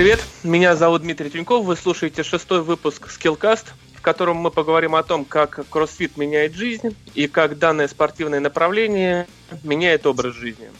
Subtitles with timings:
[0.00, 5.02] Привет, меня зовут Дмитрий Тюньков, вы слушаете шестой выпуск Skillcast, в котором мы поговорим о
[5.02, 9.26] том, как кроссфит меняет жизнь и как данное спортивное направление
[9.62, 10.70] меняет образ жизни.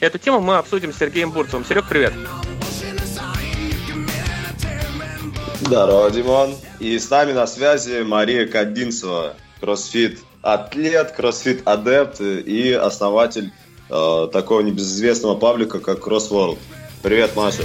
[0.00, 1.64] Эту тему мы обсудим с Сергеем Бурцевым.
[1.64, 2.12] Серег, привет!
[5.60, 6.56] Здорово, Димон.
[6.80, 13.52] И с нами на связи Мария Кадинцева, кроссфит атлет, кроссфит адепт и основатель
[13.88, 16.58] э, такого небезызвестного паблика, как CrossWorld.
[17.04, 17.62] Привет, Маша.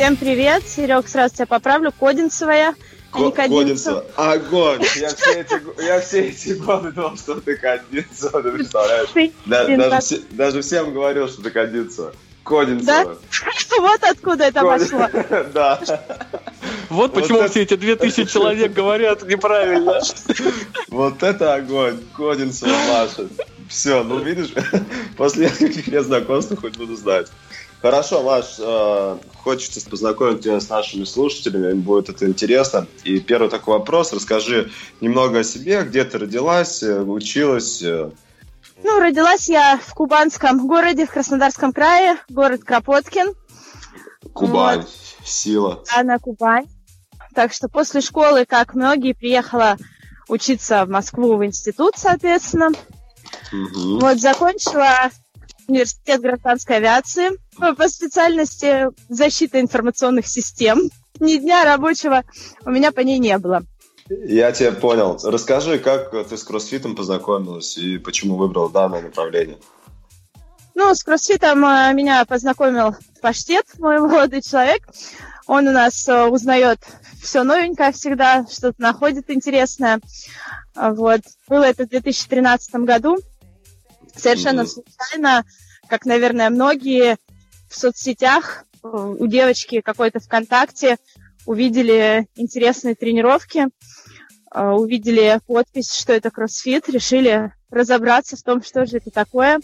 [0.00, 2.74] Всем привет, Серег, сразу тебя поправлю, Кодинцевая,
[3.12, 4.02] а не Кодинцева.
[4.16, 4.80] Огонь!
[4.96, 9.10] Я все, эти, я все эти годы думал, что ты Кодинцева, ты представляешь?
[9.44, 12.14] Да, даже, даже всем говорил, что ты Кодинцева.
[12.44, 13.04] Кодинцева.
[13.04, 13.78] Да?
[13.78, 15.06] Вот откуда это пошло.
[15.52, 15.78] Да.
[16.88, 20.00] Вот почему все эти две тысячи человек говорят неправильно.
[20.88, 22.00] Вот это огонь.
[22.16, 23.28] Кодинцева Маша.
[23.68, 24.54] Все, ну видишь,
[25.18, 27.26] после нескольких лет знакомства хоть буду знать.
[27.82, 32.86] Хорошо, Маш, э, хочется познакомить тебя с нашими слушателями, им будет это интересно.
[33.04, 37.80] И первый такой вопрос, расскажи немного о себе, где ты родилась, э, училась.
[37.82, 38.10] Э.
[38.82, 43.32] Ну, родилась я в кубанском городе, в Краснодарском крае, город Кропоткин.
[44.34, 44.88] Кубань, вот.
[45.24, 45.82] сила.
[45.90, 46.66] Да, на Кубань.
[47.34, 49.78] Так что после школы, как многие, приехала
[50.28, 52.68] учиться в Москву в институт, соответственно.
[53.52, 54.00] Угу.
[54.00, 55.10] Вот, закончила
[55.66, 57.30] университет гражданской авиации
[57.76, 60.90] по специальности защита информационных систем.
[61.18, 62.24] Ни дня рабочего
[62.64, 63.62] у меня по ней не было.
[64.08, 65.18] Я тебя понял.
[65.22, 69.58] Расскажи, как ты с кроссфитом познакомилась и почему выбрал данное направление?
[70.74, 74.88] Ну, с кроссфитом э, меня познакомил паштет, мой молодой человек.
[75.46, 76.78] Он у нас э, узнает
[77.22, 80.00] все новенькое всегда, что-то находит интересное.
[80.74, 81.20] Вот.
[81.48, 83.18] Было это в 2013 году.
[84.16, 84.82] Совершенно mm-hmm.
[84.96, 85.44] случайно,
[85.88, 87.18] как, наверное, многие
[87.70, 90.98] в соцсетях э, у девочки какой-то ВКонтакте
[91.46, 93.68] увидели интересные тренировки,
[94.52, 99.60] э, увидели подпись, что это кроссфит, решили разобраться в том, что же это такое.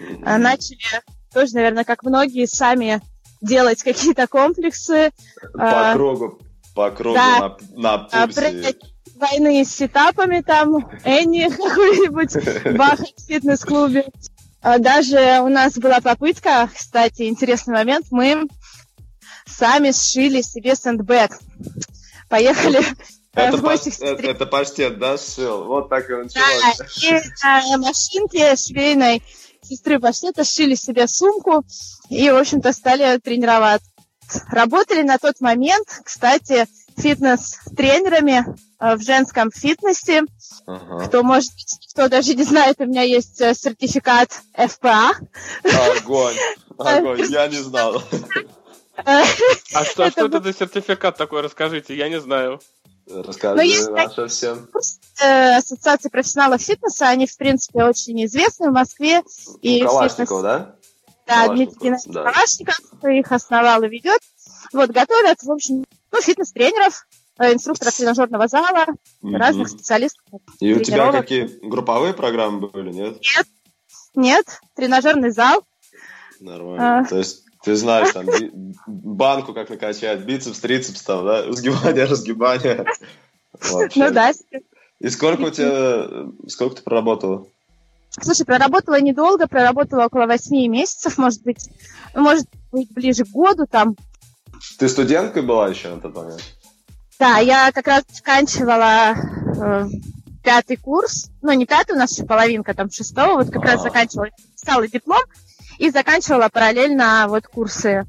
[0.00, 0.36] Mm-hmm.
[0.36, 1.02] Начали
[1.32, 3.00] тоже, наверное, как многие, сами
[3.40, 5.12] делать какие-то комплексы.
[5.52, 6.40] По кругу,
[6.74, 8.76] по кругу да, на, на пульсе
[9.16, 14.06] войны с сетапами, там, Энни какой-нибудь, бахать в фитнес-клубе.
[14.66, 18.48] А даже у нас была попытка, кстати, интересный момент, мы
[19.46, 21.38] сами сшили себе сэндбэк.
[22.28, 22.82] Поехали
[23.32, 25.66] это, паш, это, это паштет, да, сшил?
[25.66, 26.78] Вот так и началось.
[27.40, 29.22] Да, и на машинке швейной
[29.62, 31.64] сестры паштета сшили себе сумку
[32.08, 33.88] и, в общем-то, стали тренироваться.
[34.50, 36.66] Работали на тот момент, кстати,
[36.96, 38.44] фитнес-тренерами
[38.78, 40.22] в женском фитнесе.
[40.66, 41.06] Ага.
[41.06, 41.50] Кто может,
[41.90, 45.12] кто даже не знает, у меня есть э, сертификат ФПА.
[45.98, 46.36] Огонь,
[46.78, 48.02] огонь, я не знал.
[49.04, 52.60] А что, что это за сертификат такой, расскажите, я не знаю.
[53.08, 54.68] Расскажи ну, наша всем.
[55.22, 59.22] Э, Ассоциации профессионалов фитнеса, они, в принципе, очень известны в Москве.
[59.62, 60.42] И Калашников, фитнес...
[60.42, 60.76] да?
[61.26, 62.24] Да, Дмитрий да.
[62.24, 64.20] Калашников их основал и ведет.
[64.72, 68.86] Вот, готовят, в общем, ну, фитнес-тренеров, э, инструкторов тренажерного зала,
[69.22, 69.36] mm-hmm.
[69.36, 70.24] разных специалистов.
[70.60, 73.18] И у тебя какие групповые программы были, нет?
[73.20, 73.46] Нет,
[74.14, 75.62] нет, тренажерный зал.
[76.40, 77.00] Нормально.
[77.00, 77.04] А...
[77.04, 78.26] То есть ты знаешь, там,
[78.86, 82.84] банку как накачать, бицепс, трицепс, там, да, сгибание, разгибание.
[83.96, 84.32] Ну да.
[85.00, 87.46] И сколько у тебя, сколько ты проработала?
[88.10, 91.68] Слушай, проработала недолго, проработала около восьми месяцев, может быть,
[92.14, 93.96] может быть, ближе к году там.
[94.78, 96.42] Ты студенткой была еще на тот момент?
[97.18, 99.86] Да, я как раз заканчивала э,
[100.44, 103.72] пятый курс, ну не пятый, у нас еще половинка там шестого, вот как А-а-а.
[103.72, 105.22] раз заканчивала, писала диплом
[105.78, 108.06] и заканчивала параллельно вот курсы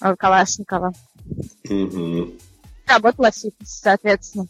[0.00, 0.94] э, Калашникова.
[1.68, 2.32] Угу.
[2.86, 4.46] Работала в фитнесе, соответственно.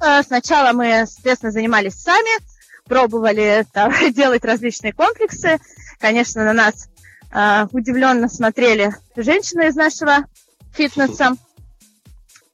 [0.00, 2.42] Э, сначала мы, соответственно, занимались сами,
[2.84, 5.58] пробовали там, делать различные комплексы.
[6.00, 6.88] Конечно, на нас
[7.32, 10.26] э, удивленно смотрели женщины из нашего
[10.74, 11.36] фитнеса.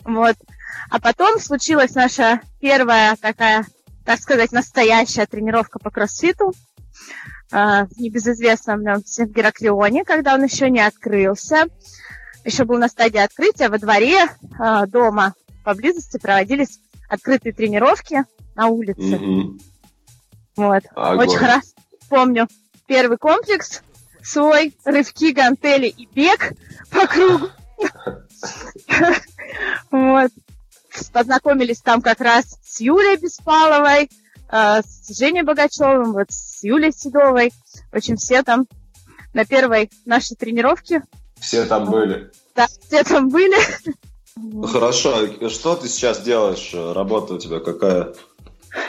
[0.04, 0.36] Вот.
[0.90, 3.66] А потом случилась наша первая такая,
[4.04, 6.52] так сказать, настоящая тренировка по кроссфиту
[7.50, 11.66] в небезызвестном нам в Гераклионе, когда он еще не открылся.
[12.44, 14.26] Еще был на стадии открытия во дворе
[14.88, 15.34] дома
[15.64, 18.24] поблизости проводились открытые тренировки
[18.56, 19.14] на улице.
[19.14, 19.60] Mm-hmm.
[20.56, 20.82] Вот.
[20.94, 21.28] Огонь.
[21.28, 21.68] Очень хорошо
[22.08, 22.48] помню
[22.86, 23.82] первый комплекс
[24.22, 26.52] свой, рывки, гантели и бег
[26.90, 27.48] по кругу.
[29.90, 30.30] Вот.
[31.12, 34.10] Познакомились там как раз с Юлей Беспаловой,
[34.50, 37.52] э, с Женей Богачевым, вот с Юлей Седовой.
[37.92, 38.66] В общем, все там
[39.32, 41.02] на первой нашей тренировке.
[41.38, 42.30] Все там были.
[42.54, 43.56] Да, все там были.
[44.36, 46.72] Ну, хорошо, что ты сейчас делаешь?
[46.74, 48.14] Работа у тебя какая?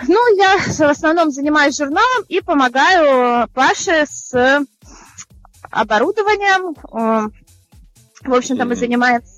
[0.08, 4.66] Ну, я в основном занимаюсь журналом и помогаю Паше с
[5.72, 6.76] оборудованием.
[8.22, 9.32] В общем-то, мы занимаемся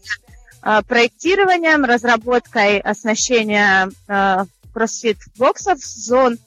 [0.62, 3.90] проектированием, разработкой оснащения
[4.74, 6.38] кроссфит-боксов, зон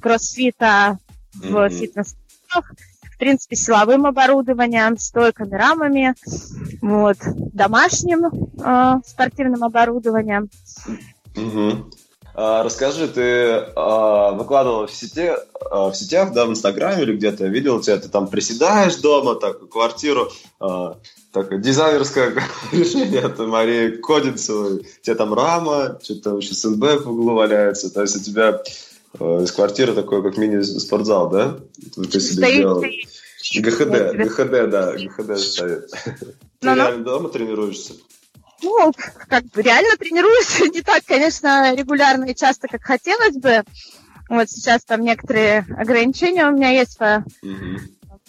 [0.00, 0.98] кроссфита
[1.34, 2.72] в фитнес-клубах,
[3.16, 6.14] в принципе, силовым оборудованием, стойками, рамами,
[6.82, 7.16] вот,
[7.52, 10.50] домашним э, спортивным оборудованием.
[11.34, 11.90] Угу.
[12.38, 15.30] А, расскажи, ты а, выкладывала в, сети,
[15.70, 19.66] а, в сетях, да, в Инстаграме или где-то, видел тебя, ты там приседаешь дома, так,
[19.70, 20.28] квартиру,
[20.60, 20.98] а,
[21.36, 22.34] так, дизайнерское
[22.72, 27.92] решение от Марии Кодинцевой, у тебя там рама, что-то там еще СНБ в углу валяется,
[27.92, 28.62] то есть у тебя
[29.18, 31.58] а, из квартиры такой, как мини-спортзал, да?
[32.10, 32.80] Ты себе сделал.
[32.80, 35.90] ГХД, ГХД, да, ГХД стоит.
[36.60, 37.92] Ты реально дома тренируешься?
[38.62, 38.92] Ну,
[39.28, 43.62] как бы реально тренируюсь, не так, конечно, регулярно и часто, как хотелось бы.
[44.30, 47.24] Вот сейчас там некоторые ограничения у меня есть по,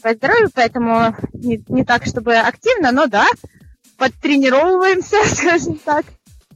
[0.08, 3.28] по здоровью, поэтому не, не так, чтобы активно, но да,
[3.98, 6.06] подтренировываемся, скажем так.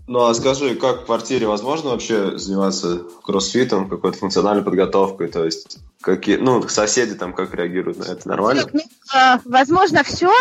[0.07, 5.27] Ну а скажи, как в квартире возможно вообще заниматься кроссфитом, какой-то функциональной подготовкой?
[5.27, 8.27] То есть какие, ну, соседи там как реагируют на это?
[8.27, 8.67] Нормально?
[8.73, 10.33] Ну, э, возможно, все,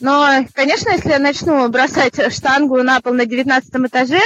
[0.00, 4.20] но, конечно, если я начну бросать штангу на пол на 19 этаже,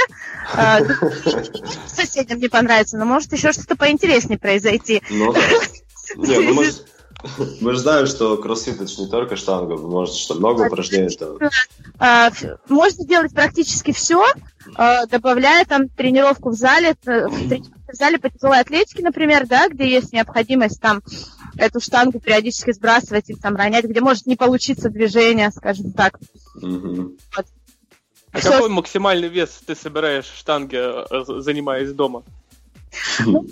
[0.55, 0.79] э,
[1.87, 5.01] соседям не понравится, но может еще что-то поинтереснее произойти.
[5.09, 5.33] Ну,
[6.17, 6.85] не, ну, может,
[7.61, 11.37] мы же знаем, что кроссфит это не только штанга, может, что много упражнений там.
[11.99, 12.31] А,
[12.67, 14.23] можно делать практически все,
[14.75, 19.89] а, добавляя там тренировку в зале, э, в зале по тяжелой атлетике, например, да, где
[19.89, 21.01] есть необходимость там
[21.57, 26.17] эту штангу периодически сбрасывать или там ронять, где может не получиться движение, скажем так.
[26.55, 27.17] Угу.
[27.35, 27.45] Вот.
[28.33, 28.51] А Все...
[28.51, 32.23] какой максимальный вес ты собираешь в штанге, э, занимаясь дома?
[33.25, 33.45] Ну,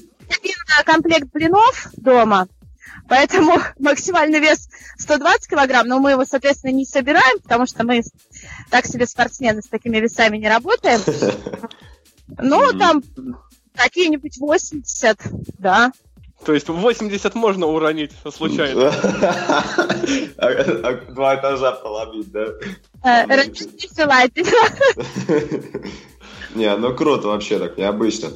[0.85, 2.47] комплект блинов дома,
[3.07, 8.01] Поэтому максимальный вес 120 килограмм, но мы его, соответственно, не собираем, потому что мы
[8.69, 11.01] так себе спортсмены с такими весами не работаем.
[12.37, 13.01] Ну, там
[13.73, 15.19] какие-нибудь 80,
[15.57, 15.91] да.
[16.45, 18.93] То есть 80 можно уронить случайно?
[20.37, 22.45] А, а два этажа поломить, да?
[23.03, 23.25] Э,
[26.55, 28.29] Не, ну круто вообще, так необычно.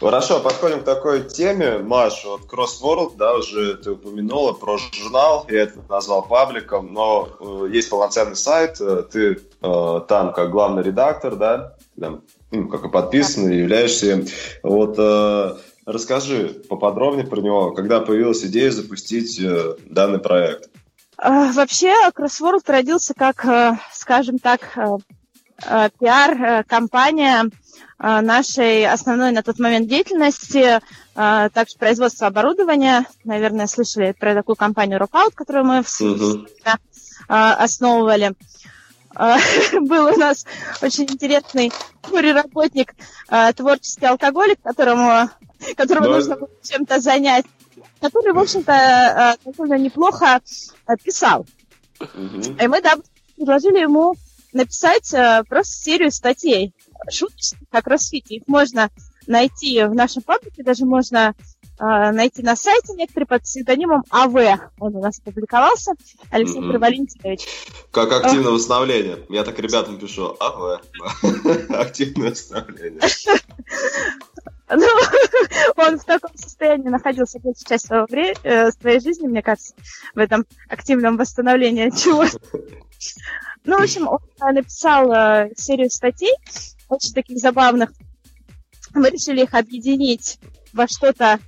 [0.00, 1.78] Хорошо, подходим к такой теме.
[1.78, 7.68] Маш, вот Crossworld, да, уже ты упомянула про журнал, я это назвал пабликом, но э,
[7.72, 12.88] есть полноценный сайт, э, ты э, там как главный редактор, да, там, ну, как и
[12.88, 14.24] подписанный, являешься.
[14.62, 20.70] Вот э, расскажи поподробнее про него, когда появилась идея запустить э, данный проект.
[21.18, 24.96] А, вообще, Crossworld родился как, э, скажем так, Э,
[25.98, 27.46] пиар-компания
[27.98, 33.06] э, нашей основной на тот момент деятельности, э, также производство оборудования.
[33.24, 36.46] Наверное, слышали про такую компанию Rockout, которую мы uh-huh.
[37.28, 38.34] основывали.
[39.80, 40.46] Был у нас
[40.80, 41.72] очень интересный
[42.32, 42.94] работник,
[43.56, 45.28] творческий алкоголик, которому,
[45.76, 46.14] которого Но...
[46.16, 47.46] нужно было чем-то занять,
[48.00, 50.40] который, в общем-то, довольно неплохо
[51.02, 51.46] писал.
[51.98, 52.62] Uh-huh.
[52.62, 52.94] И мы да,
[53.36, 54.14] предложили ему
[54.58, 56.74] написать э, просто серию статей
[57.10, 58.36] шуточных о кроссфите.
[58.36, 58.90] Их можно
[59.26, 61.34] найти в нашем паблике, даже можно
[61.78, 64.34] э, найти на сайте некоторые под псевдонимом АВ.
[64.80, 65.92] Он у нас публиковался,
[66.30, 66.78] Александр mm-hmm.
[66.78, 67.46] Валентинович.
[67.90, 69.24] Как активное восстановление.
[69.28, 70.82] Я так ребятам пишу АВ.
[71.70, 73.00] Активное восстановление.
[74.70, 74.86] Ну,
[75.76, 79.74] он в таком состоянии находился большую часть своего э, своей жизни, мне кажется,
[80.14, 82.24] в этом активном восстановлении чего
[83.64, 86.32] ну, в общем, он э, написал э, серию статей,
[86.88, 87.92] очень таких забавных.
[88.94, 90.38] Мы решили их объединить
[90.72, 91.38] во что-то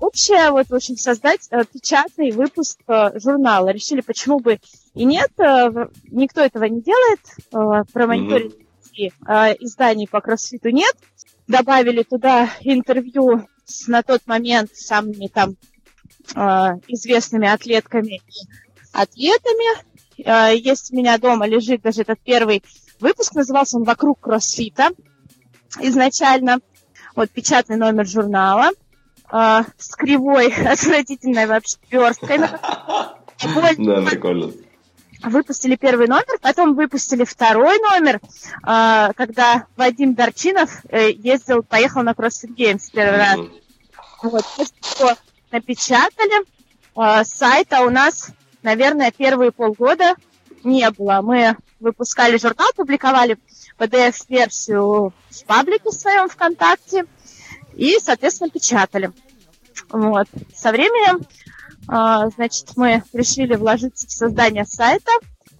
[0.00, 3.68] общее, вот, в общем, создать э, печатный выпуск э, журнала.
[3.68, 4.58] Решили, почему бы
[4.94, 5.30] и нет.
[5.38, 7.20] Э, никто этого не делает.
[7.52, 9.12] Э, про мониторинг mm-hmm.
[9.28, 10.96] э, изданий по кроссфиту нет.
[11.50, 15.56] Добавили туда интервью с на тот момент самыми там
[16.34, 16.40] э,
[16.88, 18.20] известными атлетками и
[18.92, 19.82] атлетами.
[20.24, 22.62] Э, есть у меня дома лежит даже этот первый
[23.00, 24.90] выпуск, назывался он «Вокруг кроссфита»
[25.80, 26.60] изначально.
[27.16, 28.70] Вот печатный номер журнала
[29.32, 32.38] э, с кривой, отвратительной вообще версткой.
[33.78, 34.52] Да, прикольно
[35.22, 38.20] выпустили первый номер, потом выпустили второй номер,
[38.66, 43.40] э, когда Вадим Дарчинов э, ездил, поехал на CrossFit Games первый раз.
[44.22, 44.44] Вот,
[44.82, 45.16] что
[45.50, 46.44] напечатали,
[46.96, 48.30] э, сайта у нас,
[48.62, 50.14] наверное, первые полгода
[50.64, 51.20] не было.
[51.22, 53.38] Мы выпускали журнал, публиковали
[53.78, 57.06] PDF-версию в паблике своем ВКонтакте
[57.74, 59.10] и, соответственно, печатали.
[59.88, 60.28] Вот.
[60.54, 61.24] Со временем а,
[61.86, 65.12] значит, мы решили вложиться в создание сайта,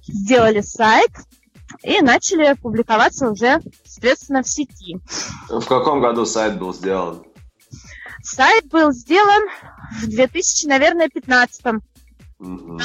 [0.06, 1.10] сделали сайт
[1.82, 4.98] и начали публиковаться уже, соответственно, в сети.
[5.48, 7.24] В каком году сайт был сделан?
[8.22, 9.48] Сайт был сделан
[10.02, 11.62] в 2000, наверное, 15
[12.38, 12.78] угу.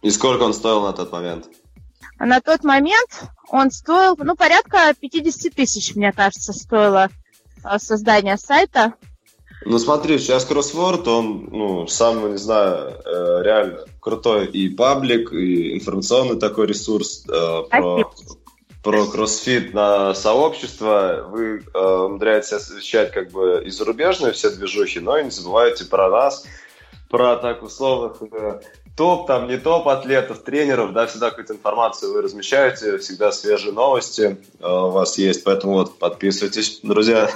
[0.00, 1.48] И сколько он стоил на тот момент?
[2.18, 7.10] На тот момент он стоил, ну, порядка 50 тысяч, мне кажется, стоило
[7.62, 8.94] а, создание сайта.
[9.64, 14.46] Ну смотри, сейчас кроссворд, он, ну, самый, не знаю, э, реально крутой.
[14.46, 18.12] И паблик, и информационный такой ресурс э, про,
[18.82, 21.26] про кроссфит на сообщество.
[21.28, 26.08] Вы э, умудряетесь освещать как бы и зарубежные все движухи, но и не забывайте про
[26.08, 26.46] нас,
[27.10, 28.60] про так условных э,
[28.98, 34.38] топ, там не топ атлетов, тренеров, да, всегда какую-то информацию вы размещаете, всегда свежие новости
[34.58, 37.30] э, у вас есть, поэтому вот подписывайтесь, друзья.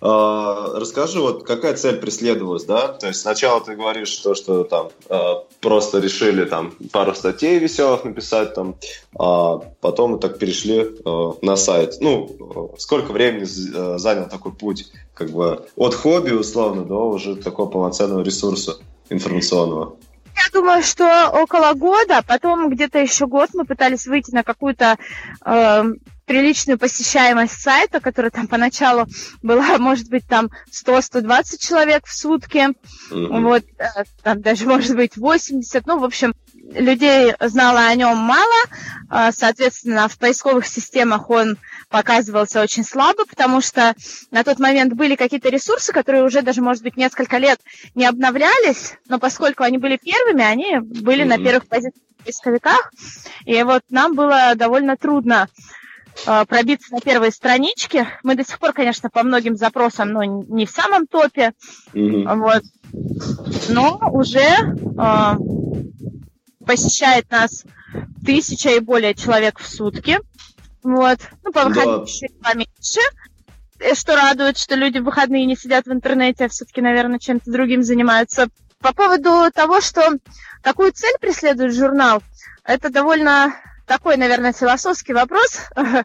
[0.00, 2.86] А, расскажи, вот какая цель преследовалась, да?
[2.86, 8.04] То есть сначала ты говоришь то, что там а, просто решили там пару статей веселых
[8.04, 8.76] написать, там,
[9.18, 10.88] а потом мы так перешли
[11.42, 11.96] на сайт.
[11.98, 13.44] Ну, сколько времени
[13.98, 18.76] занял такой путь, как бы от хобби условно до уже такого полноценного ресурса
[19.10, 19.96] информационного?
[20.36, 24.96] Я думаю, что около года, потом где-то еще год мы пытались выйти на какую-то
[25.44, 25.84] э,
[26.26, 29.06] приличную посещаемость сайта, которая там поначалу
[29.42, 32.68] была, может быть, там 100-120 человек в сутки,
[33.10, 33.42] mm-hmm.
[33.42, 36.34] вот, э, там даже, может быть, 80, ну, в общем,
[36.74, 38.64] людей знало о нем мало,
[39.08, 41.58] а, соответственно, в поисковых системах он
[41.88, 43.94] показывался очень слабо, потому что
[44.30, 47.60] на тот момент были какие-то ресурсы, которые уже даже, может быть, несколько лет
[47.94, 51.28] не обновлялись, но поскольку они были первыми, они были mm-hmm.
[51.28, 52.92] на первых позициях в поисковиках,
[53.44, 55.48] и вот нам было довольно трудно
[56.26, 58.06] а, пробиться на первые странички.
[58.22, 61.52] Мы до сих пор, конечно, по многим запросам, но не в самом топе.
[61.92, 62.36] Mm-hmm.
[62.36, 62.62] Вот.
[63.68, 65.32] Но уже э,
[66.66, 67.64] посещает нас
[68.24, 70.18] тысяча и более человек в сутки.
[70.82, 71.18] Вот.
[71.44, 72.06] Ну, по выходным да.
[72.06, 73.00] чуть поменьше.
[73.78, 77.50] Э, что радует, что люди в выходные не сидят в интернете, а все-таки, наверное, чем-то
[77.50, 78.48] другим занимаются.
[78.80, 80.02] По поводу того, что
[80.62, 82.22] какую цель преследует журнал,
[82.64, 83.54] это довольно
[83.86, 85.60] такой, наверное, философский вопрос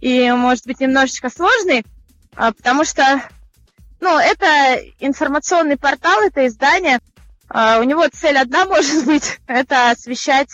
[0.00, 1.84] и, может быть, немножечко сложный,
[2.34, 3.04] а, потому что,
[4.00, 7.00] ну, это информационный портал, это издание.
[7.54, 10.48] А, у него цель одна может быть, это освещать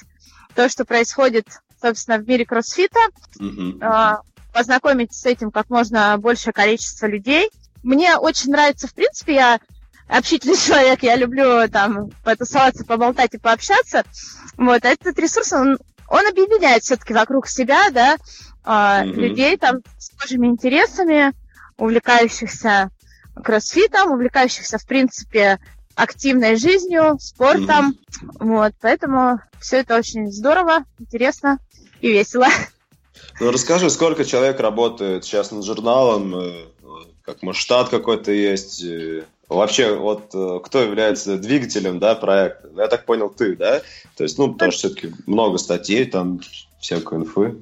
[0.55, 1.47] то, что происходит,
[1.81, 2.99] собственно, в мире кроссфита,
[3.39, 4.17] mm-hmm.
[4.53, 7.51] познакомить с этим как можно большее количество людей.
[7.85, 9.61] Мне очень нравится, в принципе, я
[10.09, 14.03] общительный человек, я люблю там потусоваться, поболтать и пообщаться.
[14.57, 15.79] Вот, этот ресурс, он
[16.11, 18.17] он объединяет все-таки вокруг себя, да,
[18.65, 19.13] mm-hmm.
[19.13, 21.33] людей там с схожими интересами,
[21.77, 22.91] увлекающихся
[23.45, 25.59] кроссфитом, увлекающихся, в принципе,
[25.99, 27.99] активной жизнью, спортом.
[28.23, 28.29] Mm-hmm.
[28.41, 31.59] Вот, поэтому все это очень здорово, интересно
[32.01, 32.47] и весело.
[33.41, 36.67] Ну, расскажи, сколько человек работает сейчас над журналом, э,
[37.23, 38.85] как, может, штат какой-то есть,
[39.49, 42.69] Вообще, вот э, кто является двигателем да, проекта?
[42.77, 43.81] Я так понял, ты, да?
[44.15, 46.41] То есть, ну, потому что все-таки много статей, там
[46.81, 47.57] всякой инфы.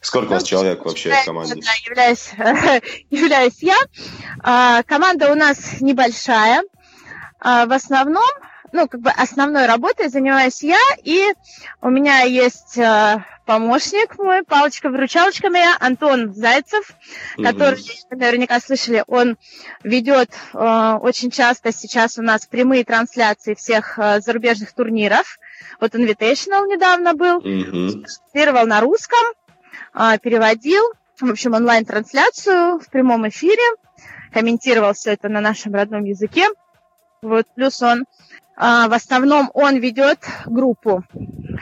[0.00, 1.56] Сколько у вас человек вообще в команде?
[1.56, 2.30] Да, являюсь,
[3.10, 3.76] являюсь я.
[4.42, 6.62] А, команда у нас небольшая.
[7.44, 8.24] А, в основном,
[8.72, 11.22] ну, как бы основной работой занимаюсь я, и
[11.82, 16.90] у меня есть а, помощник мой, палочка-выручалочка моя, Антон Зайцев,
[17.36, 17.44] угу.
[17.44, 19.36] который, наверняка слышали, он
[19.82, 25.38] ведет э, очень часто сейчас у нас прямые трансляции всех э, зарубежных турниров.
[25.80, 28.66] Вот Invitational недавно был, угу.
[28.66, 29.20] на русском,
[29.94, 30.82] э, переводил,
[31.20, 33.62] в общем, онлайн-трансляцию в прямом эфире,
[34.32, 36.48] комментировал все это на нашем родном языке.
[37.24, 38.04] Вот, плюс он, э,
[38.56, 41.04] в основном он ведет группу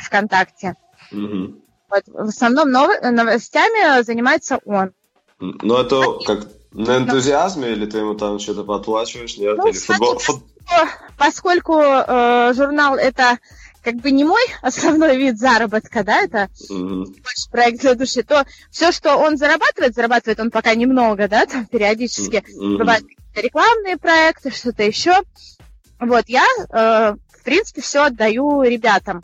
[0.00, 0.74] ВКонтакте.
[1.12, 1.54] Угу.
[1.90, 2.02] Вот.
[2.06, 2.90] В основном нов...
[3.02, 4.92] новостями занимается он.
[5.38, 9.56] Ну, это как На энтузиазме или ты ему там что-то подплачиваешь, нет?
[9.56, 10.42] Ну, или футбол, фут...
[11.18, 13.38] Поскольку э, журнал это
[13.82, 17.04] как бы не мой основной вид заработка, да, это mm-hmm.
[17.04, 21.66] больше проект для души, то все, что он зарабатывает, зарабатывает он пока немного, да, там
[21.66, 22.76] периодически mm-hmm.
[22.78, 23.04] бывают
[23.34, 25.14] рекламные проекты, что-то еще.
[25.98, 29.22] Вот, я, э, в принципе, все отдаю ребятам.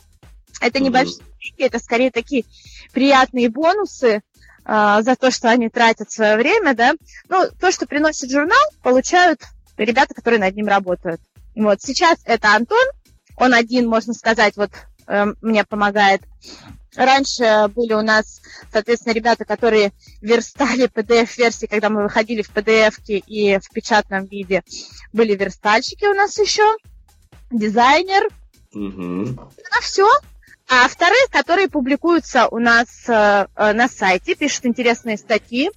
[0.61, 1.65] Это небольшие mm-hmm.
[1.65, 2.45] это скорее такие
[2.93, 4.23] приятные бонусы,
[4.65, 6.95] э, за то, что они тратят свое время, да.
[7.29, 9.41] Ну, то, что приносит журнал, получают
[9.77, 11.21] ребята, которые над ним работают.
[11.55, 12.85] Вот сейчас это Антон,
[13.37, 14.71] он один, можно сказать, вот
[15.07, 16.23] э, мне помогает.
[16.99, 23.59] Раньше были у нас, соответственно, ребята, которые верстали PDF-версии, когда мы выходили в PDF и
[23.59, 24.65] в печатном виде.
[25.13, 26.65] Были верстальщики у нас еще,
[27.53, 28.29] дизайнер.
[28.75, 29.49] Угу.
[29.59, 30.11] Это все.
[30.71, 35.71] А вторые, которые публикуются у нас э, э, на сайте, пишут интересные статьи.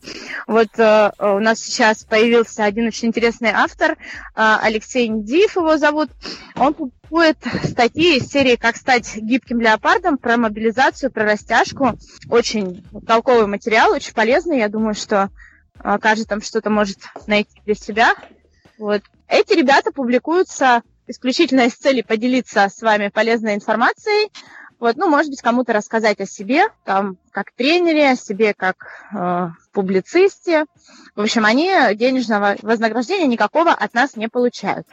[0.47, 3.95] Вот э, у нас сейчас появился один очень интересный автор, э,
[4.35, 6.09] Алексей Ндиев его зовут.
[6.57, 11.97] Он публикует статьи из серии «Как стать гибким леопардом» про мобилизацию, про растяжку.
[12.29, 14.59] Очень толковый материал, очень полезный.
[14.59, 15.29] Я думаю, что
[15.81, 18.13] э, каждый там что-то может найти для себя.
[18.77, 19.03] Вот.
[19.29, 24.29] Эти ребята публикуются исключительно из цели поделиться с вами полезной информацией,
[24.81, 29.49] вот, ну, может быть, кому-то рассказать о себе, там, как тренере, о себе как э,
[29.71, 30.65] публицисте.
[31.15, 34.87] В общем, они денежного вознаграждения никакого от нас не получают.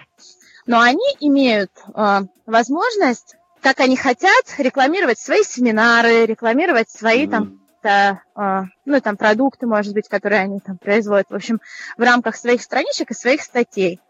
[0.66, 7.30] Но они имеют э, возможность, как они хотят, рекламировать свои семинары, рекламировать свои mm-hmm.
[7.30, 11.62] там то, э, ну, там, продукты, может быть, которые они там производят, в общем,
[11.97, 14.00] в рамках своих страничек и своих статей.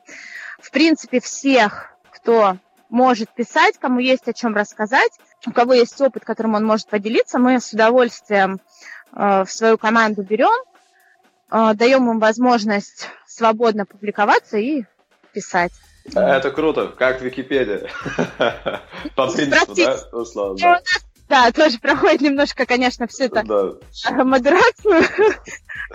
[0.59, 2.57] В принципе, всех, кто
[2.89, 5.13] может писать, кому есть о чем рассказать,
[5.47, 8.61] у кого есть опыт, которым он может поделиться, мы с удовольствием
[9.15, 10.65] э, в свою команду берем,
[11.51, 14.85] э, даем им возможность свободно публиковаться и
[15.33, 15.73] писать.
[16.15, 17.91] Это круто, как Википедия.
[19.15, 20.81] По принципу, да, условно.
[21.29, 24.25] Да, тоже проходит немножко, конечно, все это да.
[24.25, 25.03] модерацию.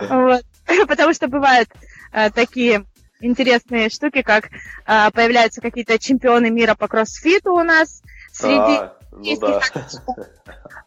[0.00, 0.42] вот.
[0.86, 1.68] Потому что бывают
[2.12, 2.84] э, такие
[3.24, 4.50] интересные штуки, как
[4.86, 9.60] э, появляются какие-то чемпионы мира по кроссфиту у нас среди а, ну да.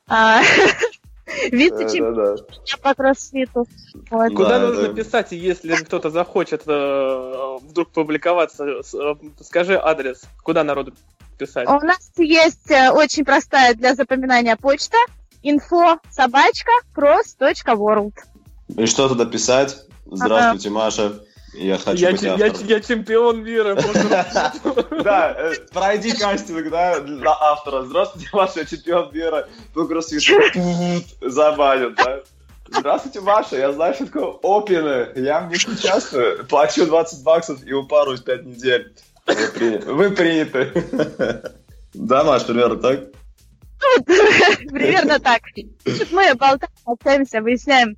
[0.08, 0.42] А,
[1.52, 2.38] Вице-чемпион
[2.82, 3.68] по кроссфиту.
[4.10, 8.66] Куда нужно писать, если кто-то захочет э, вдруг публиковаться?
[8.66, 10.94] Э, скажи адрес, куда народу
[11.38, 11.68] писать?
[11.68, 14.98] У нас есть э, очень простая для запоминания почта
[15.44, 18.14] info собачка cross.world.
[18.78, 19.86] И что туда писать?
[20.06, 21.20] Здравствуйте, Маша.
[21.58, 23.76] Я хочу я, быть я, я чемпион мира.
[25.04, 27.84] Да, э, пройди кастинг, да, на автора.
[27.84, 30.34] Здравствуйте, Маша, чемпион мира по кроссфиту.
[31.22, 32.22] Забанят, да.
[32.70, 35.10] Здравствуйте, Маша, я знаю, что такое опины.
[35.16, 36.46] Я в них участвую.
[36.46, 38.94] Плачу 20 баксов и упарусь 5 недель.
[39.26, 39.94] Вы приняты.
[39.94, 41.52] Вы приняты.
[41.94, 43.00] Да, Маш, примерно так?
[44.06, 45.42] Примерно так.
[46.12, 47.96] Мы болтаем, общаемся, выясняем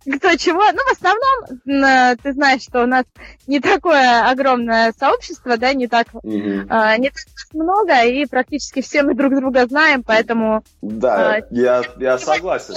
[0.00, 0.62] кто чего.
[0.72, 3.04] Ну, в основном, ты знаешь, что у нас
[3.46, 6.66] не такое огромное сообщество, да, не так, mm-hmm.
[6.68, 10.64] а, не так много, и практически все мы друг друга знаем, поэтому...
[10.82, 12.74] Да, а, я, я согласен.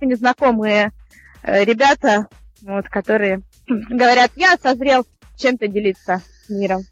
[0.00, 0.92] Незнакомые
[1.42, 2.28] э, ребята,
[2.62, 6.82] вот, которые говорят, я созрел чем-то делиться миром.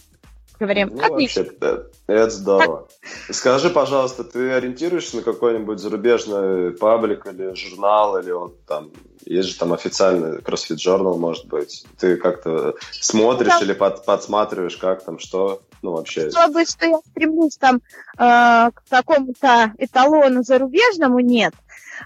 [0.59, 1.43] Говорим, ну, отлично.
[1.43, 2.89] Вообще, это здорово.
[3.31, 8.93] Скажи, пожалуйста, ты ориентируешься на какой-нибудь зарубежный паблик или журнал, или вот там
[9.27, 11.85] есть же там официальный CrossFit Journal, может быть.
[11.99, 13.65] Ты как-то смотришь да.
[13.65, 16.31] или под, подсматриваешь, как там, что, ну, вообще.
[16.31, 17.81] Чтобы, что я стремлюсь там э,
[18.19, 21.55] к какому-то эталону зарубежному, нет.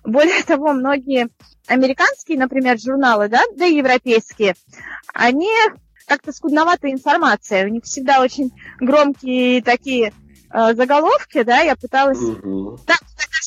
[0.05, 1.29] Более того, многие
[1.67, 4.55] американские, например, журналы, да, да и европейские,
[5.13, 5.51] они
[6.07, 7.67] как-то скудноватая информация.
[7.67, 8.51] У них всегда очень
[8.81, 10.13] громкие такие
[10.53, 12.19] э, заголовки, да, я пыталась...
[12.19, 12.81] Угу.
[12.87, 12.95] Да,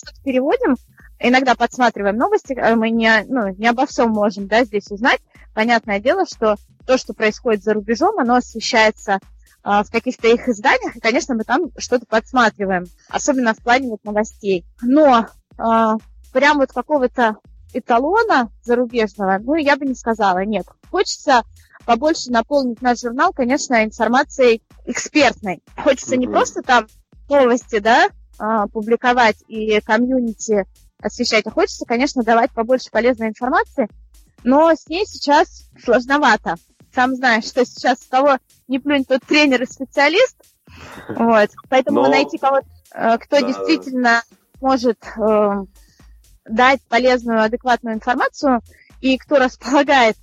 [0.02, 0.76] что-то переводим,
[1.22, 5.22] иногда подсматриваем новости, э, мы не, ну, не обо всем можем да, здесь узнать.
[5.54, 6.56] Понятное дело, что
[6.86, 9.20] то, что происходит за рубежом, оно освещается
[9.64, 14.04] а, в каких-то их изданиях, и, конечно, мы там что-то подсматриваем, особенно в плане вот
[14.04, 14.66] новостей.
[14.82, 15.98] Но а,
[16.34, 17.38] прям вот какого-то
[17.74, 20.66] эталона зарубежного, ну, я бы не сказала, нет.
[20.90, 21.44] Хочется
[21.86, 25.62] побольше наполнить наш журнал, конечно, информацией экспертной.
[25.78, 26.20] Хочется mm-hmm.
[26.20, 26.88] не просто там
[27.30, 30.66] новости, да, а, публиковать и комьюнити
[31.02, 31.46] освещать.
[31.46, 33.88] А хочется, конечно, давать побольше полезной информации,
[34.44, 36.56] но с ней сейчас сложновато.
[36.94, 38.38] Сам знаешь, что сейчас с кого
[38.68, 40.36] не плюнь, тот тренер и специалист.
[41.10, 41.50] Вот.
[41.70, 42.10] Поэтому но...
[42.10, 43.48] найти кого-то, э, кто да.
[43.48, 44.24] действительно
[44.60, 45.66] может э,
[46.46, 48.62] дать полезную, адекватную информацию
[49.00, 50.18] и кто располагает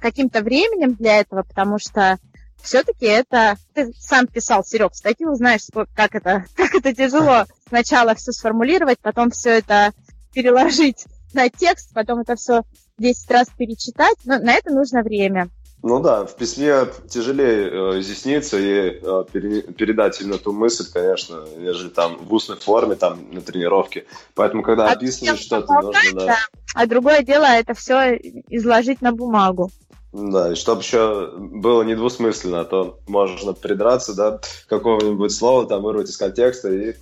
[0.00, 2.18] каким-то временем для этого, потому что
[2.62, 3.56] все-таки это...
[3.74, 5.62] Ты сам писал, Серег, статью, знаешь,
[5.94, 6.44] как это,
[6.80, 9.92] это тяжело сначала все сформулировать, потом все это
[10.34, 12.62] переложить на текст, потом это все
[12.98, 15.48] 10 раз перечитать, но на это нужно время.
[15.82, 21.42] Ну да, в письме тяжелее э, изъясниться и э, пере, передать именно ту мысль, конечно,
[21.56, 24.04] нежели там в устной форме, там на тренировке.
[24.34, 26.26] Поэтому, когда а описываешь что-то, нужно...
[26.26, 26.36] Да.
[26.74, 29.70] А другое дело, это все изложить на бумагу.
[30.12, 36.10] Да, и чтобы еще было недвусмысленно, а то можно придраться, да, какого-нибудь слова там вырвать
[36.10, 36.94] из контекста и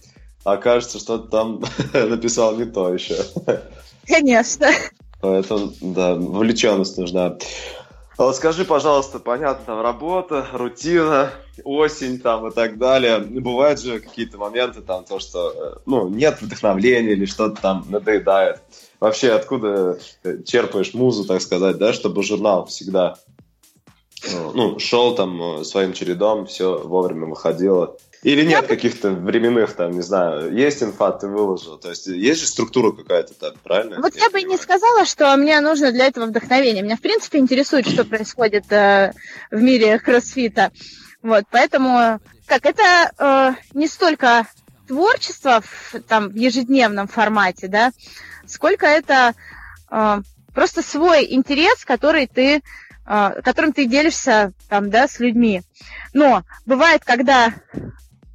[0.45, 1.63] окажется, что там
[1.95, 3.17] написал не то еще.
[4.07, 4.69] Конечно.
[5.21, 7.39] Поэтому, да, вовлеченность нужна.
[8.19, 11.31] А вот скажи, пожалуйста, понятно, там работа, рутина,
[11.65, 13.19] осень там и так далее.
[13.21, 18.61] Бывают же какие-то моменты, там, то, что, э, ну, нет вдохновления или что-то там надоедает.
[19.01, 19.99] Вообще, откуда
[20.45, 23.17] черпаешь музу, так сказать, да, чтобы журнал всегда
[24.27, 27.97] ну, ну шел там э, своим чередом, все вовремя выходило.
[28.25, 31.79] Или нет каких-то временных, там, не знаю, есть инфа, ты выложил.
[31.79, 34.01] То есть есть же структура какая-то там, правильно?
[34.03, 36.83] Вот я, я бы не сказала, что мне нужно для этого вдохновение.
[36.83, 39.13] Меня, в принципе, интересует, что происходит э,
[39.53, 40.73] в мире кроссфита.
[41.23, 44.49] Вот, поэтому, как это э, не столько
[44.89, 47.93] творчество в, там, в ежедневном формате, да,
[48.47, 49.35] сколько это
[49.91, 50.23] э,
[50.55, 52.63] просто свой интерес, который ты,
[53.07, 55.63] э, которым ты делишься там, да, с людьми.
[56.13, 57.55] Но бывает, когда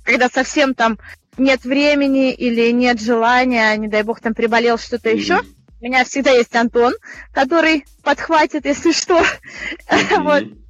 [0.04, 1.00] когда совсем там
[1.38, 5.18] нет времени или нет желания, не дай бог там приболел что-то mm-hmm.
[5.18, 6.94] еще, у меня всегда есть Антон,
[7.32, 9.22] который подхватит, если что.
[9.90, 10.24] Mm-hmm.
[10.24, 10.63] вот.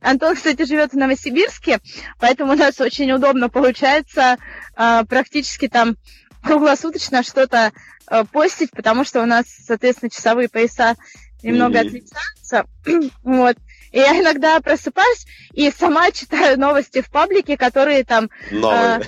[0.00, 1.80] Антон, кстати, живет в Новосибирске,
[2.20, 4.36] поэтому у нас очень удобно получается
[4.76, 5.96] а, практически там
[6.42, 7.72] круглосуточно что-то
[8.06, 10.94] а, постить, потому что у нас, соответственно, часовые пояса
[11.42, 11.86] немного mm-hmm.
[11.86, 12.66] отличаются.
[13.24, 13.56] вот.
[13.92, 18.30] И я иногда просыпаюсь и сама читаю новости в паблике, которые там...
[18.50, 19.00] Новые.
[19.00, 19.02] Э,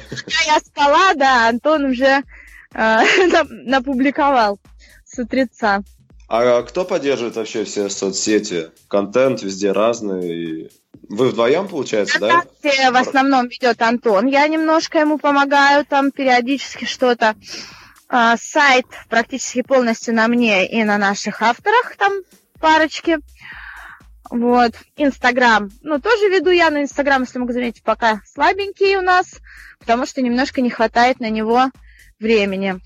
[0.46, 2.22] я спала, да, Антон уже
[2.74, 3.00] э,
[3.50, 4.58] напубликовал
[5.04, 5.82] с утреца.
[6.28, 8.70] А кто поддерживает вообще все соцсети?
[8.88, 10.70] Контент везде разный.
[11.08, 12.44] Вы вдвоем, получается, да?
[12.62, 14.26] В основном ведет Антон.
[14.26, 17.34] Я немножко ему помогаю, там периодически что-то.
[18.10, 22.12] А, сайт практически полностью на мне и на наших авторах, там
[22.60, 23.18] парочки.
[24.30, 24.74] Вот.
[24.96, 25.70] Инстаграм.
[25.82, 29.26] Ну, тоже веду я, но Инстаграм, если могу заметить, пока слабенький у нас,
[29.78, 31.70] потому что немножко не хватает на него
[32.20, 32.80] времени.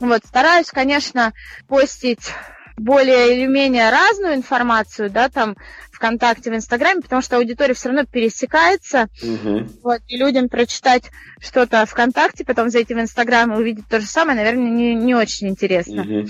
[0.00, 0.22] Вот.
[0.26, 1.32] Стараюсь, конечно,
[1.66, 2.30] постить
[2.76, 5.56] более или менее разную информацию, да, там
[5.92, 9.08] ВКонтакте, в Инстаграме, потому что аудитория все равно пересекается.
[9.22, 9.66] Угу.
[9.82, 11.04] Вот, и людям прочитать
[11.40, 15.48] что-то ВКонтакте, потом зайти в Инстаграм и увидеть то же самое, наверное, не, не очень
[15.48, 16.02] интересно.
[16.02, 16.28] Угу.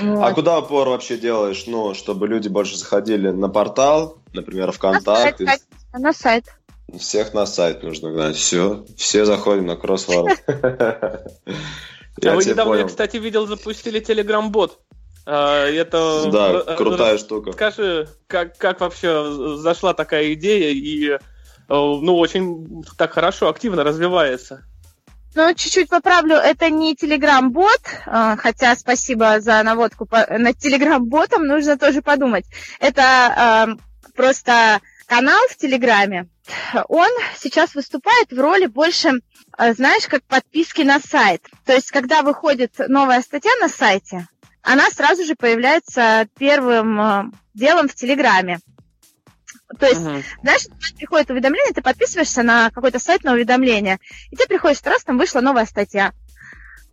[0.00, 0.22] Вот.
[0.22, 5.44] А куда упор вообще делаешь, ну, чтобы люди больше заходили на портал, например, ВКонтакте?
[5.44, 5.62] На сайт.
[5.94, 6.44] На сайт.
[6.98, 8.36] Всех на сайт нужно гнать.
[8.36, 10.38] Все, все заходим на кроссворд.
[12.24, 14.80] А вы недавно, кстати, видел, запустили Telegram-бот.
[15.26, 17.52] А, это да, крутая штука.
[17.52, 21.18] Скажи, как, как вообще зашла такая идея и э,
[21.68, 24.64] ну, очень так хорошо, активно развивается?
[25.34, 32.00] Ну, чуть-чуть поправлю, это не телеграм-бот, а, хотя спасибо за наводку над телеграм-ботом, нужно тоже
[32.02, 32.46] подумать.
[32.78, 33.76] Это
[34.14, 36.28] просто канал в Телеграме.
[36.88, 39.12] Он сейчас выступает в роли больше,
[39.58, 41.42] знаешь, как подписки на сайт.
[41.64, 44.26] То есть, когда выходит новая статья на сайте,
[44.66, 47.24] она сразу же появляется первым а,
[47.54, 48.58] делом в Телеграме.
[49.78, 50.24] То есть, uh-huh.
[50.42, 53.98] знаешь, приходит уведомление, ты подписываешься на какой-то сайт на уведомление,
[54.30, 56.12] и тебе приходит, что раз там вышла новая статья.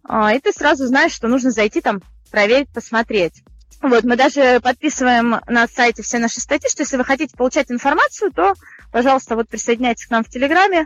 [0.08, 3.44] А, и ты сразу знаешь, что нужно зайти там, проверить, посмотреть.
[3.82, 8.32] Вот, мы даже подписываем на сайте все наши статьи, что если вы хотите получать информацию,
[8.32, 8.54] то,
[8.92, 10.86] пожалуйста, вот присоединяйтесь к нам в Телеграме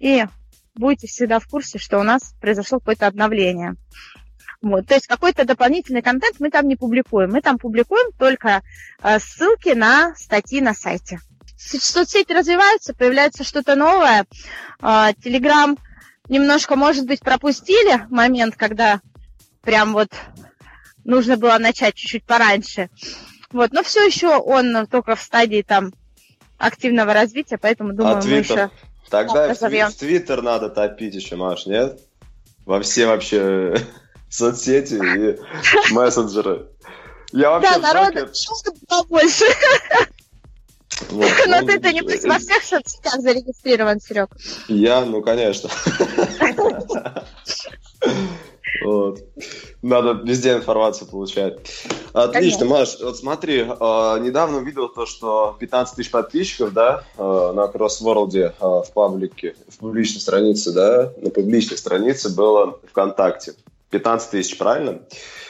[0.00, 0.24] и
[0.74, 3.76] будете всегда в курсе, что у нас произошло какое-то обновление.
[4.62, 7.32] Вот, то есть какой-то дополнительный контент мы там не публикуем.
[7.32, 8.62] Мы там публикуем только
[9.02, 11.18] э, ссылки на статьи на сайте.
[11.56, 14.26] Соцсети развиваются, появляется что-то новое.
[14.80, 15.78] Телеграм
[16.28, 19.00] немножко, может быть, пропустили момент, когда
[19.62, 20.08] прям вот
[21.04, 22.90] нужно было начать чуть-чуть пораньше.
[23.52, 25.92] Вот, но все еще он только в стадии там
[26.58, 28.70] активного развития, поэтому думаю, а мы еще...
[29.08, 32.00] Тогда в Твиттер надо топить еще, Маш, нет?
[32.64, 33.76] Во все вообще
[34.32, 36.68] соцсети и мессенджеры.
[37.32, 38.30] Я вообще да, народу
[38.88, 39.44] побольше.
[41.10, 41.66] Вот, Но он...
[41.66, 44.30] ты-то не во всех соцсетях зарегистрирован, Серег.
[44.68, 45.70] Я, ну, конечно.
[48.84, 49.20] Вот.
[49.82, 51.58] Надо везде информацию получать.
[52.12, 52.64] Отлично, Конечно.
[52.66, 53.64] Маш, вот смотри, э,
[54.20, 59.78] недавно увидел то, что 15 тысяч подписчиков, да, э, на Crossworld э, в паблике, в
[59.78, 63.54] публичной странице, да, на публичной странице было ВКонтакте.
[63.92, 65.00] 15 тысяч, правильно?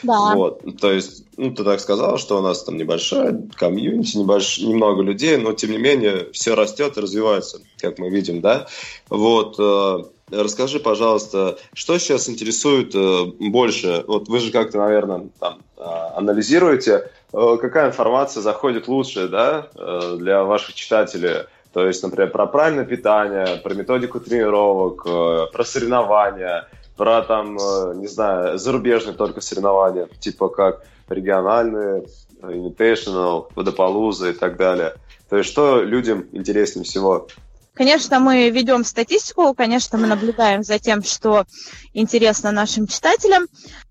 [0.03, 0.35] Да.
[0.35, 4.59] Вот, то есть, ну, ты так сказал, что у нас там небольшая комьюнити, небольш...
[4.59, 8.67] немного людей, но, тем не менее, все растет и развивается, как мы видим, да?
[9.09, 14.03] Вот, э, расскажи, пожалуйста, что сейчас интересует э, больше?
[14.07, 15.81] Вот вы же как-то, наверное, там э,
[16.15, 21.45] анализируете, э, какая информация заходит лучше, да, э, для ваших читателей?
[21.71, 27.93] То есть, например, про правильное питание, про методику тренировок, э, про соревнования– про там, э,
[27.95, 32.05] не знаю, зарубежные только соревнования, типа как региональные,
[32.41, 34.95] Invitational, Водополуза и так далее.
[35.29, 37.27] То есть что людям интереснее всего?
[37.73, 41.45] Конечно, мы ведем статистику, конечно, мы наблюдаем за тем, что
[41.93, 43.47] интересно нашим читателям.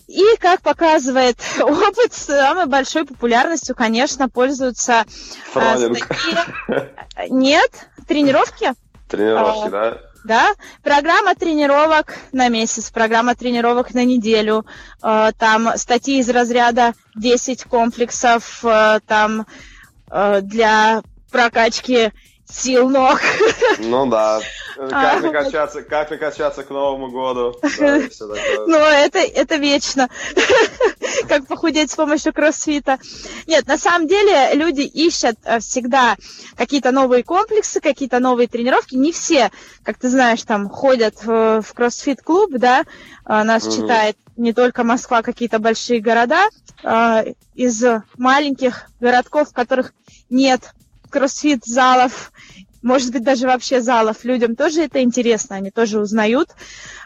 [0.07, 5.05] И, как показывает опыт, самой большой популярностью, конечно, пользуются
[5.55, 6.39] э, статьи...
[7.31, 7.71] Нет,
[8.07, 8.73] тренировки.
[9.09, 10.12] Тренировки, а, да?
[10.25, 14.67] Да, программа тренировок на месяц, программа тренировок на неделю,
[15.03, 19.47] э, там статьи из разряда 10 комплексов, э, там
[20.11, 22.13] э, для прокачки
[22.49, 23.21] сил ног.
[23.79, 24.41] Ну да.
[24.89, 27.57] Как а, накачаться, как накачаться к Новому году.
[28.67, 30.09] Ну, это, это вечно.
[31.29, 32.99] Как похудеть с помощью кроссфита.
[33.47, 36.17] Нет, на самом деле люди ищут э, всегда
[36.57, 38.95] какие-то новые комплексы, какие-то новые тренировки.
[38.95, 39.51] Не все,
[39.83, 42.85] как ты знаешь, там ходят в кроссфит-клуб, да,
[43.25, 46.49] а, нас читает не только Москва, какие-то большие города.
[46.83, 47.85] А, из
[48.17, 49.93] маленьких городков, в которых
[50.31, 50.73] нет
[51.11, 52.33] кроссфит-залов,
[52.83, 54.25] может быть, даже вообще залов.
[54.25, 56.51] Людям тоже это интересно, они тоже узнают,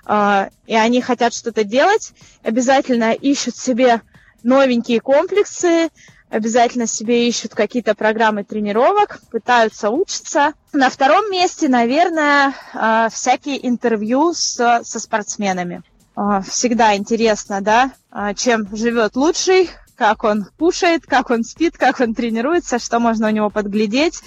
[0.07, 2.13] э, и они хотят что-то делать,
[2.43, 4.01] обязательно ищут себе
[4.43, 5.91] новенькие комплексы,
[6.31, 10.55] обязательно себе ищут какие-то программы тренировок, пытаются учиться.
[10.73, 15.83] На втором месте, наверное, э, всякие интервью с, со спортсменами.
[16.17, 17.93] Э, всегда интересно, да,
[18.35, 23.31] чем живет лучший, как он кушает, как он спит, как он тренируется, что можно у
[23.31, 24.23] него подглядеть,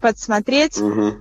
[0.00, 0.80] подсмотреть.
[0.80, 1.16] Угу.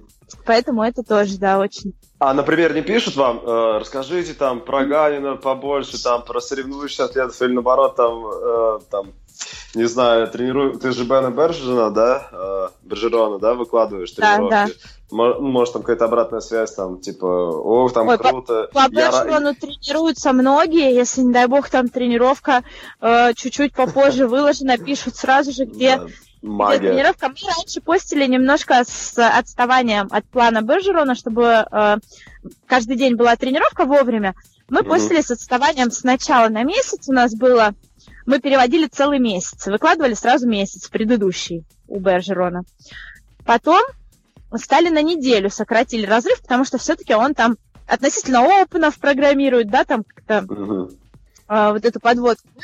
[0.46, 1.94] Поэтому это тоже, да, очень.
[2.20, 7.42] А, например, не пишут вам, э, расскажите там про Ганина побольше, там про соревнующихся атлетов
[7.42, 9.14] или наоборот там, э, там
[9.76, 14.50] не знаю, тренирую, ты же Бена Бержина, да, э, Бержерона, да, выкладываешь тренировки?
[14.50, 15.40] Да, да.
[15.40, 18.70] Может, там какая-то обратная связь, там, типа, ох, там Ой, круто.
[18.74, 22.64] По, по Бержерону тренируются многие, если, не дай бог, там тренировка
[23.02, 26.02] э, чуть-чуть попозже выложена, пишут сразу же, где...
[26.42, 26.92] Магия.
[26.92, 27.30] тренировка.
[27.30, 31.98] Мы раньше постили немножко с отставанием от плана Бержерона, чтобы э,
[32.66, 34.36] каждый день была тренировка вовремя.
[34.70, 34.88] Мы mm-hmm.
[34.88, 37.10] постили с отставанием сначала на месяц.
[37.10, 37.74] У нас было...
[38.26, 39.68] Мы переводили целый месяц.
[39.68, 42.64] Выкладывали сразу месяц предыдущий у Бержерона.
[43.46, 43.82] Потом
[44.56, 50.04] стали на неделю, сократили разрыв, потому что все-таки он там относительно опенов программирует, да, там
[50.04, 50.98] как-то mm-hmm.
[51.50, 52.48] э, вот эту подводку.
[52.56, 52.64] Мы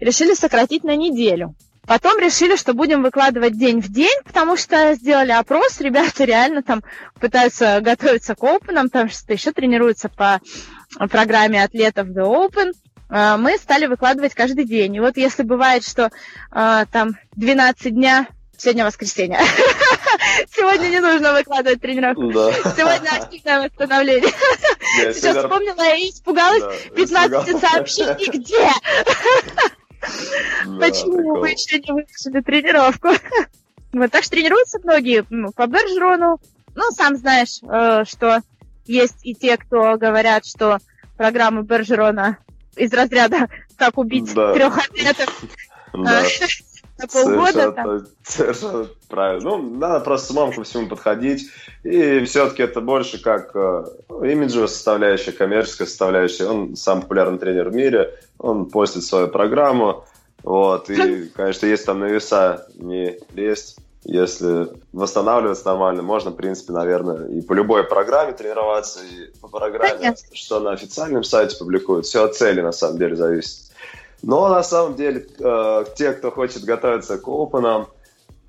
[0.00, 1.54] решили сократить на неделю.
[1.86, 6.82] Потом решили, что будем выкладывать день в день, потому что сделали опрос, ребята реально там
[7.20, 10.40] пытаются готовиться к Open, там что-то еще тренируются по
[11.10, 12.72] программе атлетов The Open.
[13.08, 14.94] А, мы стали выкладывать каждый день.
[14.94, 16.10] И вот если бывает, что
[16.50, 19.40] а, там 12 дня, сегодня воскресенье,
[20.56, 22.30] сегодня не нужно выкладывать тренировку,
[22.76, 24.32] сегодня активное восстановление.
[25.12, 28.68] Сейчас вспомнила и испугалась 15 сообщений, где?
[30.80, 33.08] Почему вы еще не выписали тренировку?
[33.92, 36.40] Вот, так что тренируются многие ну, по Бержерону.
[36.74, 38.40] Ну, сам знаешь, э, что
[38.86, 40.78] есть и те, кто говорят, что
[41.18, 42.38] программа Бержерона
[42.74, 45.44] из разряда «Как убить трех атлетов»
[45.92, 46.22] да.
[46.98, 47.52] на полгода.
[47.52, 49.50] Совершенно, совершенно правильно.
[49.50, 51.48] Ну, надо просто с умом ко всему подходить.
[51.84, 56.46] И все-таки это больше как э, имиджевая составляющая, коммерческая составляющая.
[56.46, 58.18] Он самый популярный тренер в мире.
[58.38, 60.04] Он постит свою программу.
[60.42, 66.72] Вот, и, конечно, если там на веса не лезть, если восстанавливаться нормально, можно, в принципе,
[66.72, 70.26] наверное, и по любой программе тренироваться, и по программе, Конечно.
[70.32, 72.06] что на официальном сайте публикуют.
[72.06, 73.71] Все от цели, на самом деле, зависит.
[74.22, 77.88] Но, на самом деле, э, те, кто хочет готовиться к опенам,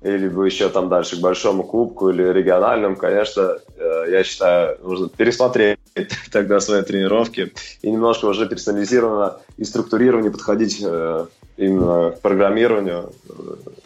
[0.02, 5.78] или еще там дальше к большому кубку или региональным, конечно, э, я считаю, нужно пересмотреть
[6.30, 13.12] тогда свои тренировки и немножко уже персонализированно и структурированно подходить э, именно к программированию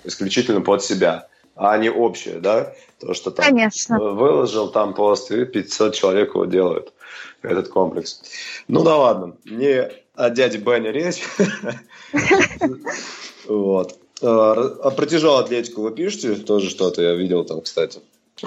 [0.04, 2.72] исключительно под себя, а не общее, да?
[3.00, 3.98] То, что там Конечно.
[3.98, 6.92] выложил там пост, и 500 человек его делают.
[7.42, 8.22] этот комплекс.
[8.68, 11.22] Ну да ладно, не о дяде Бене речь.
[13.46, 13.98] Вот.
[14.20, 17.00] А, а про тяжелую атлетику вы пишете тоже что-то?
[17.00, 18.00] Я видел там, кстати.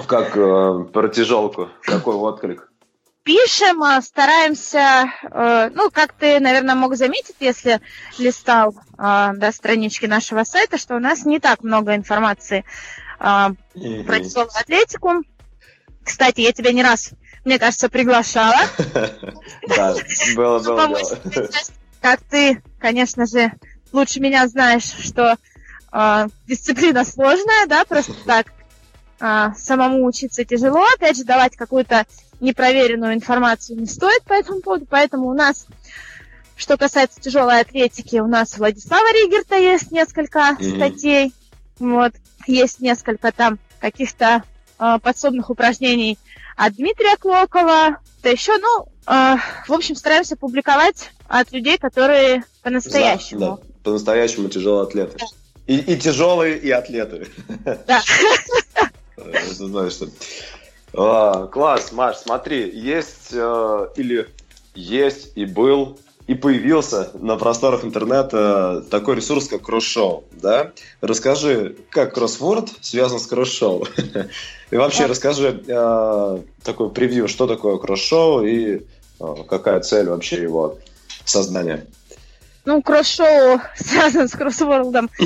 [0.06, 1.70] Как э, про тяжелку?
[1.80, 2.70] Какой отклик?
[3.24, 7.80] Пишем, а, стараемся, э, ну, как ты, наверное, мог заметить, если
[8.16, 12.64] листал до странички нашего сайта, что у нас не так много информации
[13.22, 14.48] mm-hmm.
[14.58, 15.22] атлетику.
[16.04, 17.10] Кстати, я тебя не раз,
[17.44, 18.56] мне кажется, приглашала.
[19.68, 19.94] Да,
[20.34, 20.90] было, было
[22.00, 23.52] Как ты, конечно же,
[23.92, 25.36] лучше меня знаешь, что
[25.92, 28.52] э, дисциплина сложная, да, просто так
[29.20, 30.84] э, самому учиться тяжело.
[30.96, 32.06] Опять же, давать какую-то
[32.40, 35.66] непроверенную информацию не стоит по этому поводу, поэтому у нас,
[36.56, 40.76] что касается тяжелой атлетики, у нас Владислава Ригерта есть несколько mm-hmm.
[40.76, 41.32] статей,
[41.78, 42.12] вот,
[42.46, 44.42] есть несколько там каких-то
[44.78, 46.18] э, подсобных упражнений
[46.56, 53.40] от Дмитрия Клокова, да еще, ну, э, в общем, стараемся публиковать от людей, которые по-настоящему.
[53.40, 55.18] Да, да, по-настоящему тяжелые атлеты.
[55.66, 57.28] И, и тяжелые, и атлеты.
[57.86, 58.02] Да.
[59.50, 60.08] Знаешь, что...
[60.94, 64.28] А, класс, Маш, смотри, есть э, или
[64.74, 65.98] есть и был
[66.32, 70.72] и появился на просторах интернета такой ресурс, как кросс-шоу, да?
[71.02, 73.86] Расскажи, как кроссворд связан с кросс-шоу?
[74.70, 78.80] И вообще расскажи э, такой превью, что такое кросс-шоу и
[79.20, 80.78] э, какая цель вообще его
[81.26, 81.86] создания?
[82.64, 85.10] Ну, кросс-шоу связан с кроссвордом.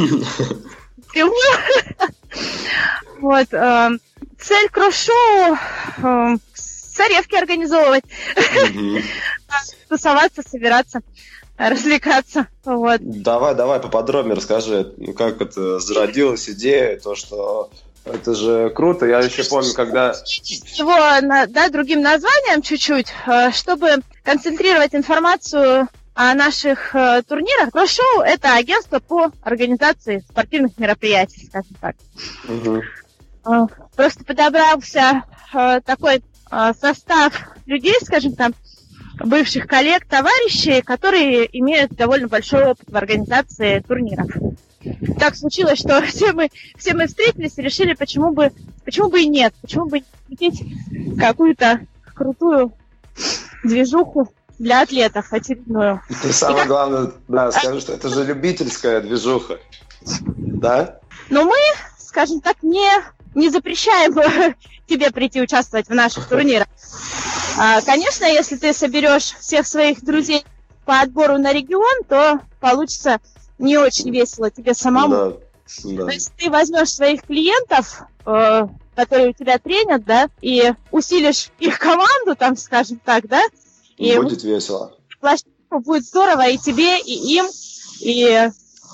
[3.18, 3.54] Вот.
[3.54, 3.90] Э,
[4.38, 5.56] цель кросс-шоу
[6.96, 8.04] царевки организовывать,
[9.88, 11.00] тусоваться, собираться
[11.58, 12.48] развлекаться.
[12.64, 13.00] Вот.
[13.00, 17.70] Давай, давай поподробнее расскажи, как это зародилась идея, то, что
[18.04, 19.06] это же круто.
[19.06, 20.10] Я еще помню, когда...
[20.10, 27.70] Его, да, другим названием чуть-чуть, э, чтобы концентрировать информацию о наших э, турнирах.
[27.72, 31.96] Кросс-шоу– это агентство по организации спортивных мероприятий, скажем так.
[32.48, 33.68] Угу.
[33.96, 35.22] Просто подобрался
[35.84, 37.32] такой состав
[37.66, 38.54] людей, скажем там,
[39.20, 44.30] бывших коллег, товарищей, которые имеют довольно большой опыт в организации турниров.
[45.18, 48.52] Так случилось, что все мы, все мы встретились и решили, почему бы,
[48.84, 50.62] почему бы и нет, почему бы не купить
[51.18, 51.80] какую-то
[52.14, 52.72] крутую
[53.64, 56.00] движуху для атлетов очередную.
[56.24, 59.58] И самое и главное, да, скажи, что это же любительская движуха,
[60.36, 60.98] да?
[61.28, 61.56] Но мы,
[61.98, 62.88] скажем так, не,
[63.36, 64.14] не запрещаем
[64.88, 66.66] тебе прийти участвовать в наших турнирах.
[67.58, 70.44] А, конечно, если ты соберешь всех своих друзей
[70.84, 73.20] по отбору на регион, то получится
[73.58, 75.08] не очень весело тебе самому.
[75.08, 75.30] Да,
[75.84, 76.04] да.
[76.06, 81.78] То есть ты возьмешь своих клиентов, э, которые у тебя тренят, да, и усилишь их
[81.78, 83.42] команду, там, скажем так, да.
[83.96, 84.92] И будет весело.
[85.70, 87.46] Будет здорово и тебе, и им,
[88.00, 88.48] и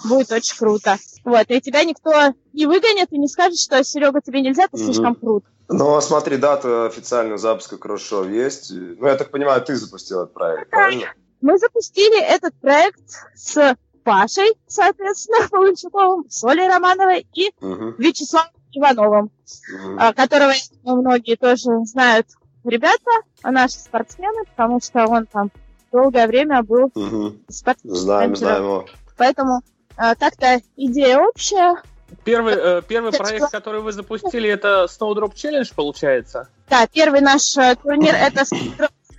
[0.04, 0.98] будет очень круто.
[1.24, 5.14] Вот, и тебя никто не выгонит и не скажет, что Серега, тебе нельзя, ты слишком
[5.14, 5.44] крут.
[5.68, 8.72] Ну, а смотри, дата официального запуска кросс-шоу есть.
[8.72, 11.06] Ну, я так понимаю, ты запустил этот проект, правильно?
[11.40, 13.00] Мы запустили этот проект
[13.34, 17.94] с Пашей, соответственно, Полунчуковым, с Олей Романовой и угу.
[17.98, 19.98] Вячеславом Ивановым, угу.
[20.16, 22.26] которого многие тоже знают
[22.64, 23.10] ребята,
[23.42, 25.50] наши спортсмены, потому что он там
[25.90, 27.36] долгое время был угу.
[27.48, 27.96] спортсменом.
[27.96, 28.86] Знаем, знаем его.
[29.16, 29.62] Поэтому
[29.96, 31.82] так-то идея общая,
[32.24, 36.48] Первый, э, первый проект, который вы запустили, это Snowdrop Challenge, получается?
[36.68, 38.44] Да, первый наш э, турнир это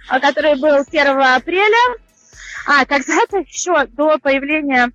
[0.08, 1.98] который был 1 апреля.
[2.66, 4.92] А, когда-то еще до появления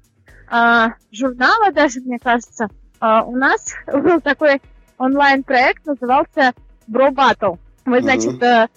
[0.50, 2.68] э, журнала, даже, мне кажется,
[3.00, 4.62] э, у нас был такой
[4.96, 6.52] онлайн-проект, назывался
[6.90, 7.58] Bro Battle.
[7.84, 8.68] Мы, значит, э,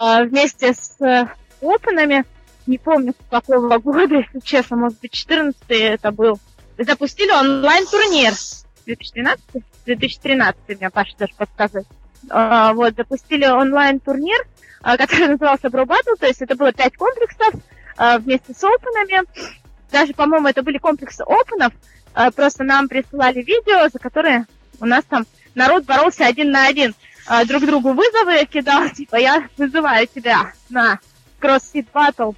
[0.00, 1.28] э, вместе с э,
[1.62, 2.24] опенами,
[2.66, 6.38] не помню, какого года, если честно, может быть, 14 это был,
[6.84, 8.32] запустили онлайн-турнир
[8.86, 9.40] 2013,
[9.86, 11.86] 2013 меня Паша даже подсказывает.
[12.28, 14.46] А, вот, запустили онлайн-турнир,
[14.82, 17.54] а, который назывался Bro Battle, то есть это было пять комплексов
[17.96, 19.22] а, вместе с опенами.
[19.90, 21.72] Даже, по-моему, это были комплексы опенов,
[22.36, 24.46] просто нам присылали видео, за которые
[24.80, 26.94] у нас там народ боролся один на один.
[27.46, 31.00] Друг другу вызовы кидал, типа, я вызываю тебя на
[31.40, 32.36] CrossFit Battle.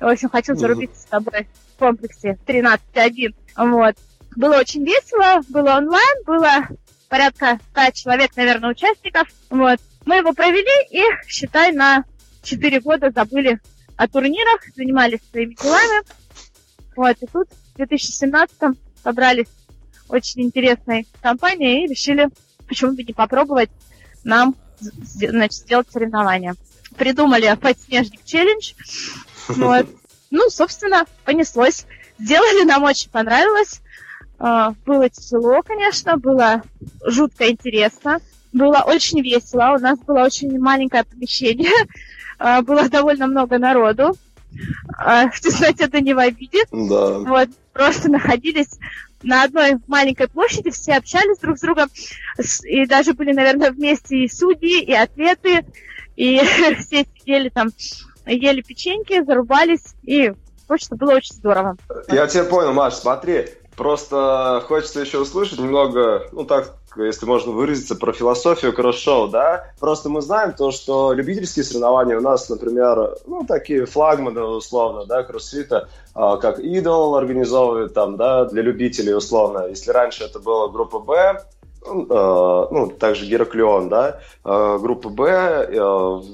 [0.00, 3.34] В общем, хочу зарубиться с тобой в комплексе 13-1.
[3.56, 3.96] Вот.
[4.36, 6.68] Было очень весело, было онлайн, было
[7.08, 9.28] порядка 100 человек, наверное, участников.
[9.50, 9.78] Вот.
[10.04, 12.04] Мы его провели и, считай, на
[12.42, 13.60] 4 года забыли
[13.96, 16.04] о турнирах, занимались своими делами.
[16.96, 18.56] Вот, и тут в 2017
[19.02, 19.48] собрались
[20.08, 22.28] очень интересной компанией и решили,
[22.68, 23.70] почему бы не попробовать
[24.22, 26.54] нам значит, сделать соревнования.
[26.96, 28.72] придумали подснежник челлендж.
[29.48, 29.86] Вот.
[30.30, 31.84] Ну, собственно, понеслось.
[32.18, 33.80] Сделали, нам очень понравилось.
[34.38, 36.62] А, было тяжело, конечно, было
[37.06, 38.20] жутко интересно,
[38.52, 39.74] было очень весело.
[39.76, 41.72] У нас было очень маленькое помещение,
[42.38, 44.16] а, было довольно много народу.
[44.96, 46.64] А, тесноте это не в обиде.
[46.70, 47.18] Да.
[47.18, 48.78] Вот, просто находились
[49.22, 51.88] на одной маленькой площади, все общались друг с другом,
[52.64, 55.64] и даже были, наверное, вместе и судьи, и атлеты,
[56.16, 56.38] и
[56.78, 57.70] все сидели там,
[58.26, 60.32] ели печеньки, зарубались, и
[60.66, 61.76] просто было очень здорово.
[62.08, 67.96] Я тебя понял, Маш, смотри, просто хочется еще услышать немного, ну так, если можно выразиться,
[67.96, 69.72] про философию кросс-шоу, да?
[69.80, 75.22] Просто мы знаем то, что любительские соревнования у нас, например, ну, такие флагманы, условно, да,
[75.22, 79.66] кроссфита, а, как Идол организовывает там, да, для любителей, условно.
[79.68, 81.42] Если раньше это была группа Б,
[81.84, 85.80] ну, э, ну, также Гераклеон, да, э, группа Б э,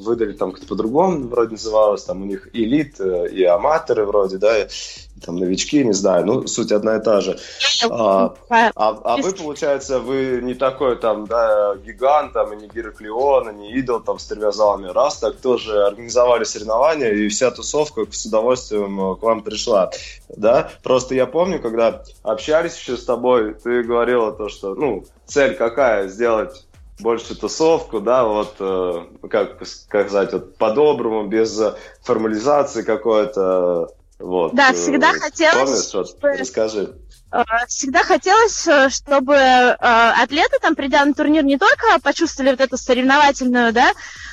[0.05, 4.69] выдали там как-то по-другому, вроде называлось, там у них элит и аматоры вроде, да,
[5.25, 7.39] там новички, не знаю, ну, суть одна и та же.
[7.91, 13.51] А, а, а вы, получается, вы не такой там, да, гигант, там, и не Гераклеон,
[13.51, 14.89] и не идол там с тремя залами.
[14.89, 19.91] Раз так тоже организовали соревнования, и вся тусовка с удовольствием к вам пришла,
[20.29, 20.71] да?
[20.83, 26.09] Просто я помню, когда общались еще с тобой, ты говорила то, что, ну, цель какая?
[26.09, 26.67] Сделать
[27.01, 31.61] больше тусовку, да, вот, э, как сказать, вот по-доброму, без
[32.03, 33.89] формализации какой-то,
[34.21, 34.55] вот.
[34.55, 35.87] Да, всегда э, хотелось...
[35.87, 36.95] Помнишь, вот, расскажи.
[37.33, 42.61] Э, всегда хотелось, э, чтобы э, атлеты, там, придя на турнир, не только почувствовали вот
[42.61, 43.93] эту соревновательную, да, э,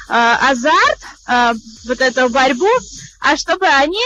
[0.10, 1.54] азарт, э,
[1.88, 2.68] вот эту борьбу,
[3.22, 4.02] а чтобы они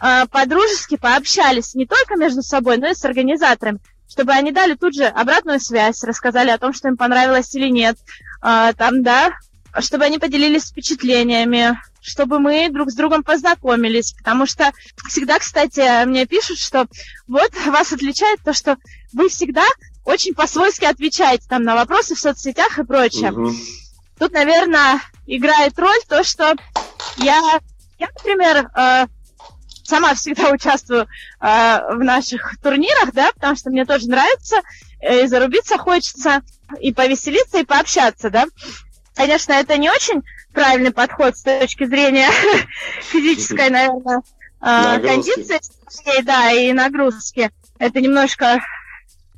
[0.00, 4.94] э, по-дружески пообщались не только между собой, но и с организаторами чтобы они дали тут
[4.94, 7.98] же обратную связь, рассказали о том, что им понравилось или нет,
[8.40, 9.32] там, да,
[9.80, 14.72] чтобы они поделились впечатлениями, чтобы мы друг с другом познакомились, потому что
[15.08, 16.86] всегда, кстати, мне пишут, что
[17.26, 18.76] вот вас отличает то, что
[19.12, 19.64] вы всегда
[20.04, 23.32] очень по-свойски отвечаете там на вопросы в соцсетях и прочее.
[23.32, 23.52] Угу.
[24.18, 26.54] Тут, наверное, играет роль то, что
[27.18, 27.60] я,
[27.98, 29.06] я например, э,
[29.84, 31.06] сама всегда участвую э,
[31.40, 34.56] в наших турнирах, да, потому что мне тоже нравится,
[35.00, 36.42] э, и зарубиться хочется,
[36.80, 38.46] и повеселиться, и пообщаться, да.
[39.18, 42.28] Конечно, это не очень правильный подход с точки зрения
[43.02, 44.22] физической, наверное,
[44.60, 47.50] э, кондиции, да, и нагрузки.
[47.80, 48.60] Это немножко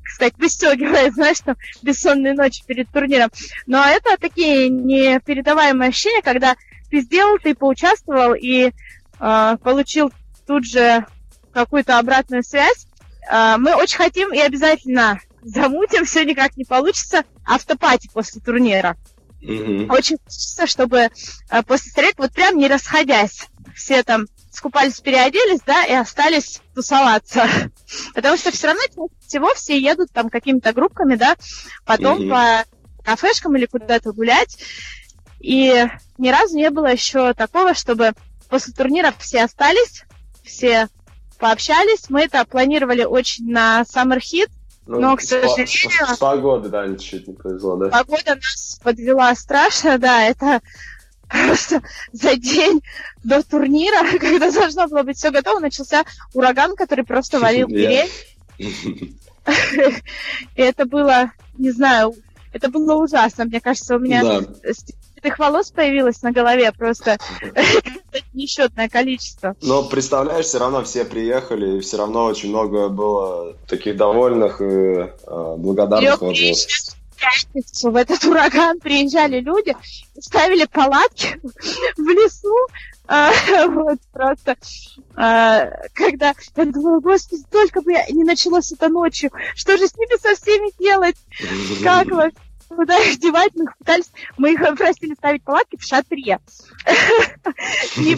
[0.03, 3.31] кстати, пристегивает, знаешь, там, бессонные ночи перед турниром.
[3.67, 6.57] Но это такие непередаваемые ощущения, когда
[6.91, 8.73] ты сделал, ты поучаствовал и
[9.19, 10.13] э, получил
[10.47, 11.07] тут же
[11.55, 12.87] какую-то обратную связь.
[13.31, 18.97] А, мы очень хотим и обязательно замутим, все никак не получится, автопати после турнира.
[19.43, 19.93] Mm-hmm.
[19.93, 21.09] Очень хочется, чтобы
[21.49, 27.47] а, после стрельб вот прям не расходясь, все там скупались, переоделись, да, и остались тусоваться.
[28.15, 28.83] Потому что все равно
[29.27, 31.37] всего все едут там какими-то группками, да,
[31.85, 32.65] потом mm-hmm.
[32.65, 34.59] по кафешкам или куда-то гулять.
[35.41, 35.87] И
[36.19, 38.13] ни разу не было еще такого, чтобы
[38.51, 40.05] после турнира все остались,
[40.45, 40.89] все
[41.39, 42.11] пообщались.
[42.11, 44.51] Мы это планировали очень на Summer Hit,
[44.91, 45.69] ну, но, к сожалению...
[45.69, 47.91] С, с, с погоды, да, чуть не повезло, да?
[47.91, 50.61] Погода нас подвела страшно, да, это
[51.29, 51.81] просто
[52.13, 52.83] за день
[53.23, 56.03] до турнира, когда должно было быть все готово, начался
[56.35, 58.11] ураган, который просто валил дверей.
[58.59, 62.17] И это было, не знаю,
[62.53, 63.45] это было ужасно.
[63.45, 64.43] Мне кажется, у меня
[65.23, 67.17] да волос появилось на голове просто
[68.35, 69.55] несчетное количество.
[69.63, 74.65] Но представляешь, все равно все приехали, и все равно очень много было таких довольных и
[74.65, 76.57] э, благодарных отзывов
[77.83, 79.77] в этот ураган приезжали люди,
[80.19, 81.39] ставили палатки
[81.97, 82.55] в лесу,
[83.07, 83.33] а,
[83.69, 84.57] вот просто,
[85.17, 89.97] а, когда я думала, господи, только бы я не началось это ночью, что же с
[89.97, 91.17] ними со всеми делать,
[91.83, 92.37] как вообще?
[92.77, 96.39] Куда их девать, мы пытались, мы их просили ставить палатки в шатре.
[97.97, 98.15] Не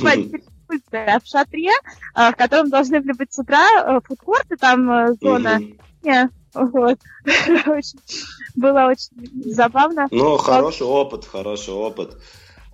[0.93, 1.71] а в шатре,
[2.15, 5.61] а, в котором должны были быть с утра э, фудкорты, там э, зона.
[6.55, 6.99] Вот.
[8.55, 10.07] Было очень забавно.
[10.11, 12.17] Ну, хороший опыт, хороший опыт.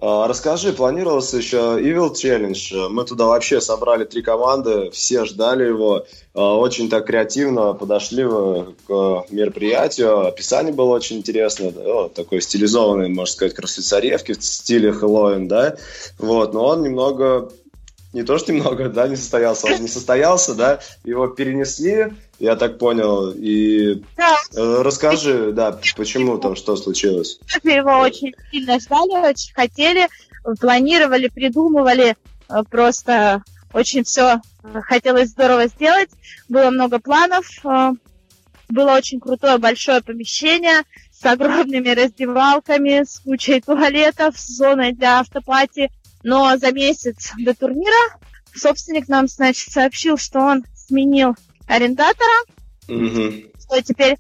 [0.01, 2.89] А, расскажи, планировался еще Evil Challenge.
[2.89, 6.07] Мы туда вообще собрали три команды, все ждали его.
[6.35, 10.27] А, очень так креативно подошли к мероприятию.
[10.27, 11.73] Описание было очень интересное.
[11.73, 12.09] Да?
[12.11, 13.85] Такой стилизованный, можно сказать, кроссфит
[14.39, 15.77] в стиле Хэллоуин, да?
[16.19, 17.51] Вот, но он немного
[18.13, 22.79] не то что немного, да, не состоялся, он не состоялся, да, его перенесли, я так
[22.79, 24.37] понял, и да.
[24.55, 27.39] Э, расскажи, да, почему там, что случилось.
[27.63, 30.09] Его очень сильно ждали, очень хотели,
[30.59, 32.17] планировали, придумывали,
[32.49, 33.43] э, просто
[33.73, 34.41] очень все
[34.85, 36.09] хотелось здорово сделать,
[36.49, 37.93] было много планов, э,
[38.71, 45.91] было очень крутое большое помещение с огромными раздевалками, с кучей туалетов, с зоной для автопати,
[46.29, 48.19] но за месяц до турнира
[48.55, 51.35] собственник нам, значит, сообщил, что он сменил
[51.67, 52.45] арендатора.
[52.87, 53.51] Угу.
[53.59, 54.17] Что теперь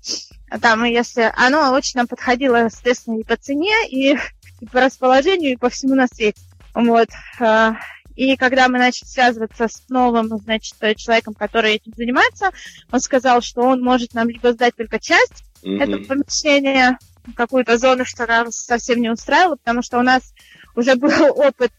[0.62, 4.16] там, если оно очень нам подходило, соответственно, и по цене, и,
[4.60, 6.40] и по расположению, и по всему на свете.
[6.74, 7.08] Вот.
[7.40, 7.74] А,
[8.16, 12.52] и когда мы начали связываться с новым, значит, человеком, который этим занимается,
[12.90, 15.82] он сказал, что он может нам либо сдать только часть mm-hmm.
[15.82, 16.98] этого помещения,
[17.34, 20.32] какую-то зону, что нам совсем не устраивало, потому что у нас
[20.74, 21.72] уже был опыт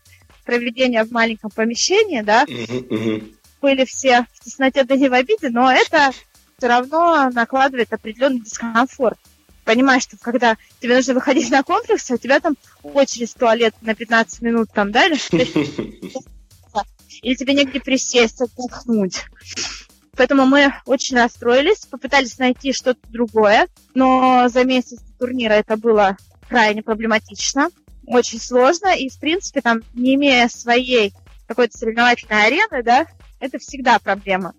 [0.50, 5.72] проведения в маленьком помещении, да, uh-huh, были все в тесноте да не в обиде, но
[5.72, 6.10] это
[6.58, 9.20] все равно накладывает определенный дискомфорт.
[9.64, 13.76] Понимаешь, что когда тебе нужно выходить на комплекс, а у тебя там очередь в туалет
[13.82, 15.20] на 15 минут там, да, или
[17.22, 19.26] или тебе негде присесть, отдохнуть.
[20.16, 26.82] Поэтому мы очень расстроились, попытались найти что-то другое, но за месяц турнира это было крайне
[26.82, 27.70] проблематично
[28.10, 31.14] очень сложно, и, в принципе, там, не имея своей
[31.48, 33.06] какой-то соревновательной арены, да,
[33.40, 34.54] это всегда проблема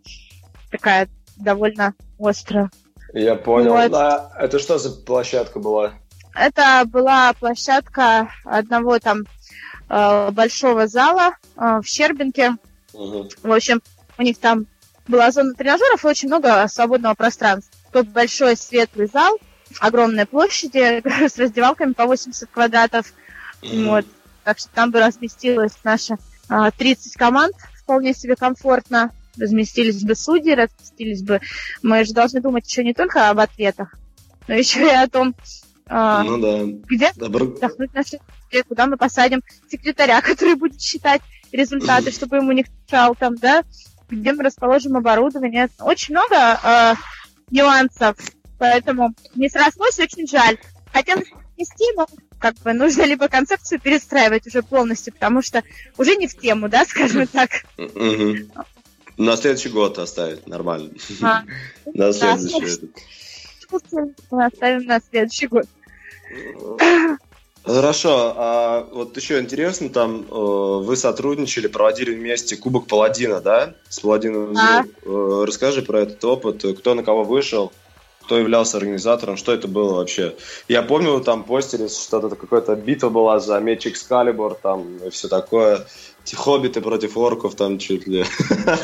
[0.70, 2.70] такая довольно острая.
[3.12, 3.72] Я понял.
[3.72, 3.92] Вот.
[3.92, 5.94] А это что за площадка была?
[6.34, 9.24] Это была площадка одного там
[9.88, 12.56] э, большого зала э, в Щербинке.
[12.92, 13.28] Угу.
[13.42, 13.82] В общем,
[14.16, 14.66] у них там
[15.08, 17.76] была зона тренажеров и очень много свободного пространства.
[17.92, 19.38] Тот большой светлый зал,
[19.80, 23.12] огромная площадь с раздевалками по 80 квадратов.
[23.62, 24.06] Вот.
[24.44, 26.16] Так что там бы разместилось наши
[26.48, 29.10] а, 30 команд вполне себе комфортно.
[29.38, 31.40] Разместились бы судьи, разместились бы...
[31.82, 33.94] Мы же должны думать еще не только об ответах,
[34.48, 35.34] но еще и о том,
[35.86, 36.78] а, ну, да.
[36.88, 37.46] где Добро...
[37.46, 38.18] отдохнуть наши
[38.66, 43.62] куда мы посадим секретаря, который будет считать результаты, чтобы ему не кричал там, да,
[44.08, 45.68] где мы расположим оборудование.
[45.80, 46.94] Очень много э,
[47.50, 48.16] нюансов,
[48.58, 50.58] поэтому не срослось, очень жаль.
[50.92, 52.06] Хотелось нести, но
[52.40, 55.62] как бы нужно либо концепцию перестраивать уже полностью, потому что
[55.96, 57.50] уже не в тему, да, скажем так.
[59.16, 60.90] На следующий год оставить, нормально.
[61.22, 61.42] А.
[61.92, 62.90] На следующий.
[64.30, 65.66] Мы оставим на следующий год.
[67.62, 73.74] Хорошо, а вот еще интересно, там э, вы сотрудничали, проводили вместе Кубок Паладина, да?
[73.90, 74.56] С Паладином.
[74.56, 74.84] А.
[75.04, 77.70] Э, расскажи про этот опыт, кто на кого вышел,
[78.30, 80.36] кто являлся организатором, что это было вообще.
[80.68, 85.84] Я помню, там постили, что-то какая-то битва была за меч Экскалибур, там, и все такое.
[86.32, 88.24] Хоббиты против орков, там чуть ли.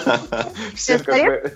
[0.74, 1.52] Все как мы...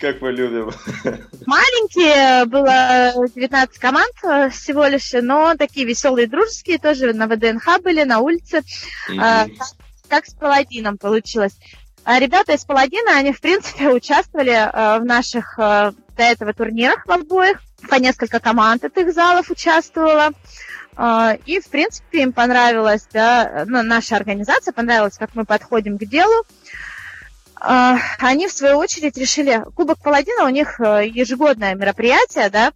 [0.00, 0.72] Как любим.
[1.46, 8.02] Маленькие, было 19 команд э, всего лишь, но такие веселые, дружеские, тоже на ВДНХ были,
[8.02, 8.62] на улице.
[9.08, 9.52] Mm-hmm.
[10.08, 11.52] Как с Паладином получилось.
[12.04, 17.06] А ребята из Паладина, они, в принципе, участвовали э, в наших э, до этого турнирах
[17.06, 17.62] в обоих.
[17.88, 20.30] По несколько команд от их залов участвовала.
[20.98, 26.04] Э, и, в принципе, им понравилось, да, ну, наша организация понравилась, как мы подходим к
[26.04, 26.44] делу.
[27.56, 29.64] Они, в свою очередь, решили...
[29.74, 32.72] Кубок Паладина у них ежегодное мероприятие, да,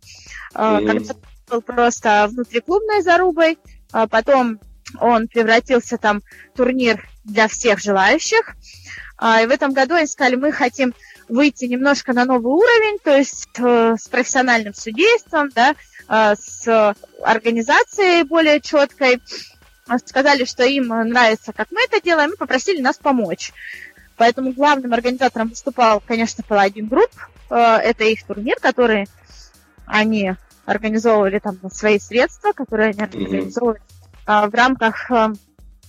[0.54, 0.86] mm-hmm.
[0.86, 1.14] когда
[1.50, 3.58] был просто внутриклубной зарубой,
[3.92, 4.60] а потом
[4.98, 6.22] он превратился там
[6.54, 8.54] в турнир для всех желающих.
[9.20, 10.94] И в этом году они сказали, мы хотим
[11.28, 15.74] выйти немножко на новый уровень, то есть э, с профессиональным судейством, да,
[16.08, 19.20] э, с организацией более четкой.
[20.04, 23.52] Сказали, что им нравится, как мы это делаем, и попросили нас помочь.
[24.16, 27.10] Поэтому главным организатором выступал, конечно, Paladin Group.
[27.50, 29.08] Э, это их турнир, который
[29.86, 33.80] они организовывали там свои средства, которые они организовывали
[34.26, 34.50] mm-hmm.
[34.50, 35.10] в рамках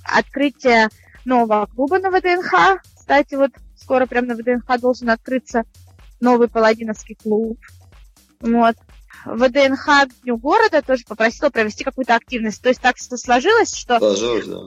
[0.03, 0.89] открытия
[1.25, 5.63] нового клуба на ВДНХ кстати, вот скоро прям на ВДНХ должен открыться
[6.19, 7.57] новый паладиновский клуб.
[8.39, 8.75] Вот.
[9.25, 12.61] ВДНХ к Дню города тоже попросила провести какую-то активность.
[12.61, 13.97] То есть так все сложилось, что...
[13.97, 14.59] Сложилось, да.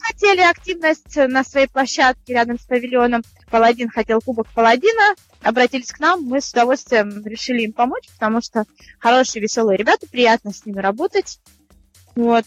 [0.00, 3.22] Хотели активность на своей площадке рядом с павильоном.
[3.50, 5.14] Паладин хотел кубок Паладина.
[5.42, 8.64] Обратились к нам, мы с удовольствием решили им помочь, потому что
[8.98, 11.38] хорошие, веселые ребята, приятно с ними работать.
[12.16, 12.46] Вот.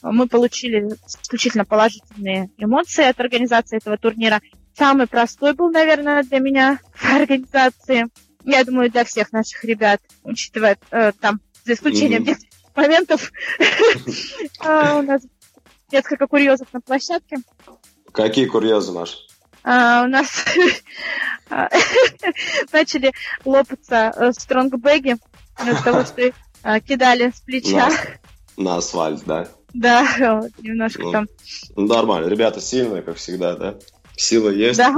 [0.00, 4.40] Мы получили исключительно положительные эмоции от организации этого турнира
[4.76, 8.06] самый простой был, наверное, для меня в организации.
[8.44, 12.36] Я думаю, для всех наших ребят, учитывая э, там, за исключением mm-hmm.
[12.74, 13.30] моментов,
[14.60, 15.22] а, у нас
[15.92, 17.36] несколько курьезов на площадке.
[18.12, 19.18] Какие курьезы, Маш?
[19.64, 20.44] А, у нас
[22.72, 23.12] начали
[23.44, 25.16] лопаться э, стронгбеги
[25.64, 26.32] из того, что э,
[26.80, 27.88] кидали с плеча.
[28.56, 29.48] На, на асфальт, да?
[29.72, 31.28] Да, вот, немножко ну, там.
[31.76, 32.28] Нормально.
[32.28, 33.74] Ребята сильные, как всегда, да?
[34.16, 34.78] Сила есть?
[34.78, 34.96] Да,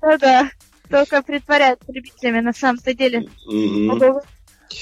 [0.00, 0.50] да, да.
[0.88, 3.28] Только притворяются любителями на самом-то деле.
[3.48, 4.22] Mm-hmm.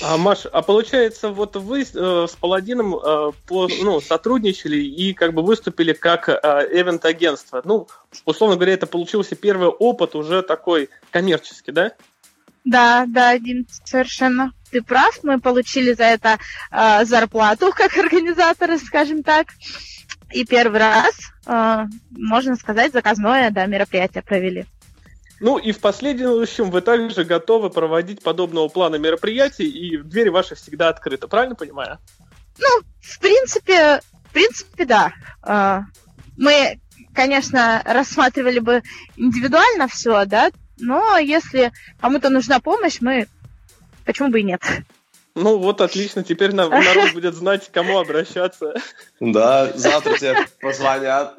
[0.02, 5.32] А, Маш, а получается, вот вы э, с Паладином э, по, ну, сотрудничали и как
[5.32, 6.34] бы выступили как э,
[6.72, 7.62] эвент-агентство.
[7.64, 7.88] Ну,
[8.24, 11.92] условно говоря, это получился первый опыт уже такой коммерческий, да?
[12.64, 14.52] Да, да, Дим, совершенно.
[14.70, 16.38] Ты прав, мы получили за это
[16.70, 19.48] э, зарплату как организаторы, скажем так.
[20.32, 21.14] И первый раз,
[21.46, 24.66] э, можно сказать, заказное да, мероприятие провели.
[25.40, 30.88] Ну и в последующем вы также готовы проводить подобного плана мероприятий, и двери ваши всегда
[30.88, 31.98] открыты, правильно понимаю?
[32.58, 32.66] Ну,
[33.00, 35.12] в принципе, в принципе, да.
[35.42, 35.82] А,
[36.36, 36.80] мы,
[37.14, 38.82] конечно, рассматривали бы
[39.16, 43.28] индивидуально все, да, но если кому-то нужна помощь, мы
[44.04, 44.62] почему бы и нет.
[45.38, 48.74] Ну вот отлично, теперь народ будет знать, к кому обращаться.
[49.20, 51.36] Да, завтра тебе позвонят,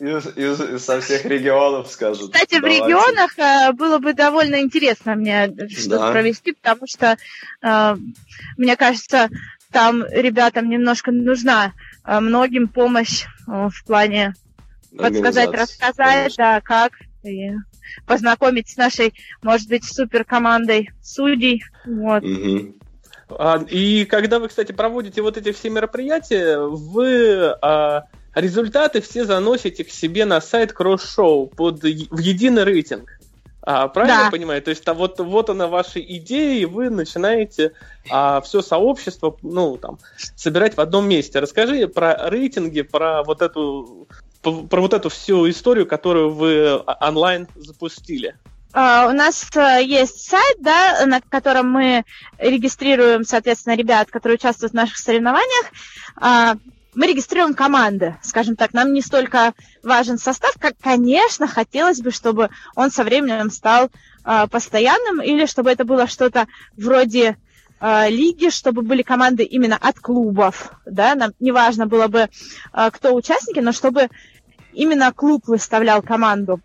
[0.00, 2.32] из, из, из, со всех регионов скажут.
[2.32, 2.82] Кстати, давайте.
[2.82, 6.12] в регионах э, было бы довольно интересно мне что-то да.
[6.12, 7.16] провести, потому что,
[7.62, 7.96] э,
[8.56, 9.28] мне кажется,
[9.70, 11.72] там ребятам немножко нужна
[12.04, 14.34] э, многим помощь э, в плане
[14.96, 16.92] подсказать, рассказать, да, как
[17.22, 17.50] и
[18.06, 21.62] познакомить с нашей, может быть, супер командой судей.
[21.84, 22.22] Вот.
[22.22, 22.74] Угу.
[23.70, 28.04] И когда вы, кстати, проводите вот эти все мероприятия, вы а,
[28.34, 33.18] результаты все заносите к себе на сайт кросс-шоу под, в единый рейтинг.
[33.66, 34.24] А, правильно да.
[34.26, 34.60] я понимаю?
[34.60, 37.72] То есть а вот, вот она ваша идея, и вы начинаете
[38.10, 39.98] а, все сообщество ну, там,
[40.36, 41.38] собирать в одном месте.
[41.40, 44.06] Расскажи про рейтинги, про вот эту
[44.44, 48.36] про вот эту всю историю, которую вы онлайн запустили.
[48.72, 52.04] Uh, у нас uh, есть сайт, да, на котором мы
[52.38, 55.66] регистрируем, соответственно, ребят, которые участвуют в наших соревнованиях.
[56.20, 56.58] Uh,
[56.94, 58.72] мы регистрируем команды, скажем так.
[58.72, 63.90] Нам не столько важен состав, как, конечно, хотелось бы, чтобы он со временем стал
[64.24, 67.36] э, постоянным, или чтобы это было что-то вроде
[67.80, 70.72] э, лиги, чтобы были команды именно от клубов.
[70.86, 71.14] Да?
[71.14, 72.28] Нам не важно было бы,
[72.72, 74.08] э, кто участники, но чтобы
[74.74, 76.60] именно клуб выставлял команду.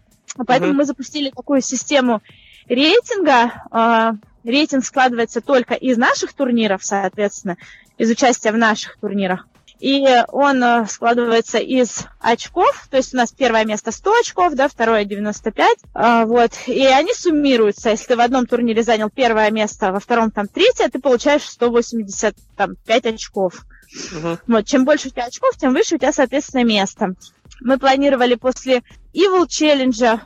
[0.45, 0.75] Поэтому mm-hmm.
[0.75, 2.21] мы запустили такую систему
[2.67, 3.63] рейтинга.
[3.71, 4.11] Э,
[4.43, 7.57] рейтинг складывается только из наших турниров, соответственно,
[7.97, 9.45] из участия в наших турнирах.
[9.79, 14.67] И он э, складывается из очков, то есть у нас первое место 100 очков, да,
[14.67, 17.91] второе 95, а, вот, и они суммируются.
[17.91, 23.05] Если ты в одном турнире занял первое место, во втором там третье, ты получаешь 185
[23.05, 23.65] очков.
[24.13, 24.37] Uh-huh.
[24.47, 27.15] Вот, чем больше у тебя очков, тем выше у тебя, соответственно, место.
[27.61, 28.83] Мы планировали после
[29.13, 30.19] Evil Challenge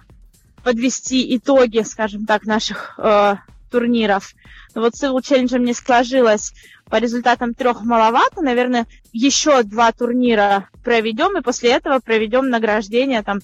[0.64, 3.36] подвести итоги, скажем так, наших э,
[3.70, 4.34] турниров.
[4.76, 6.54] Но вот с Evil Challenge не сложилось
[6.90, 8.42] по результатам трех маловато.
[8.42, 13.40] Наверное, еще два турнира проведем, и после этого проведем награждение там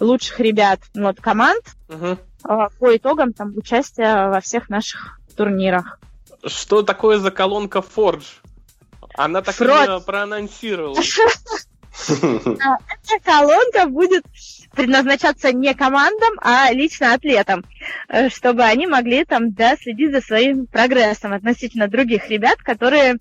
[0.00, 2.18] лучших ребят вот, команд угу.
[2.42, 5.98] по итогам там участия во всех наших турнирах.
[6.44, 8.26] Что такое за колонка Forge?
[9.14, 10.06] Она так Фрод.
[10.06, 10.96] проанонсировала.
[12.08, 14.24] Эта колонка будет
[14.72, 17.64] предназначаться не командам, а лично атлетам,
[18.08, 23.16] э, чтобы они могли там, да, следить за своим прогрессом относительно других ребят, которые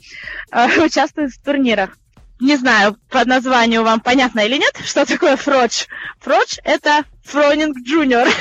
[0.51, 1.97] э, участвуют в турнирах.
[2.39, 5.85] Не знаю, по названию вам понятно или нет, что такое фродж.
[6.21, 8.27] Фродж– это Фронинг Junior.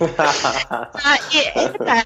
[0.00, 2.02] А, и это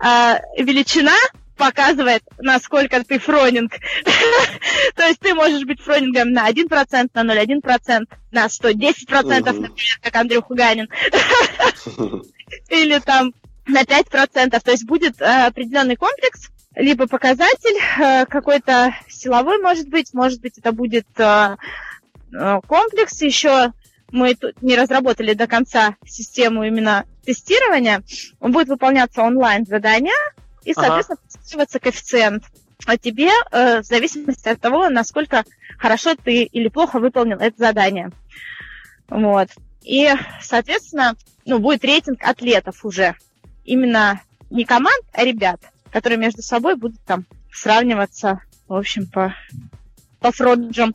[0.00, 1.16] а, величина
[1.56, 3.72] показывает, насколько ты фронинг.
[4.96, 10.40] То есть ты можешь быть фронингом на 1%, на 0,1%, на 110%, например, как Андрей
[10.40, 10.88] Хуганин.
[12.68, 13.32] Или там
[13.66, 14.60] на 5%.
[14.60, 20.58] То есть будет э, определенный комплекс, либо показатель э, какой-то силовой, может быть, может быть,
[20.58, 21.56] это будет э,
[22.66, 23.20] комплекс.
[23.22, 23.72] Еще
[24.10, 28.02] мы тут не разработали до конца систему именно тестирования.
[28.40, 30.14] Он будет выполняться онлайн задания,
[30.64, 31.38] и, соответственно, ага.
[31.38, 32.44] подсчитываться коэффициент
[32.86, 35.44] а тебе э, в зависимости от того, насколько
[35.78, 38.10] хорошо ты или плохо выполнил это задание.
[39.08, 39.48] Вот.
[39.82, 40.08] И,
[40.42, 43.14] соответственно, ну, будет рейтинг атлетов уже.
[43.64, 45.60] Именно не команд, а ребят,
[45.90, 49.34] которые между собой будут там сравниваться, в общем, по,
[50.20, 50.94] по фроджам.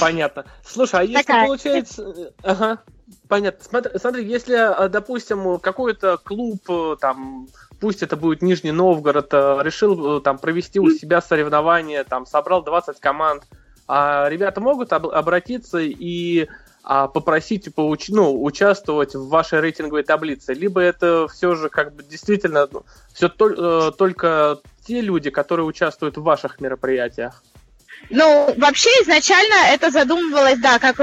[0.00, 0.46] Понятно.
[0.64, 1.46] Слушай, а если Такая...
[1.46, 2.02] получается...
[2.02, 2.82] Э, ага,
[3.28, 3.64] понятно.
[3.64, 7.48] Смотри, смотри, если, э, допустим, какой-то клуб там
[7.80, 12.62] пусть это будет Нижний Новгород, э, решил э, там провести у себя соревнования, там собрал
[12.62, 13.44] 20 команд,
[13.88, 16.48] а ребята могут об- обратиться и
[16.88, 22.04] а, попросить поуч- ну, участвовать в вашей рейтинговой таблице, либо это все же как бы
[22.04, 27.42] действительно ну, все то- э, только те люди, которые участвуют в ваших мероприятиях?
[28.08, 30.98] Ну, вообще изначально это задумывалось, да, как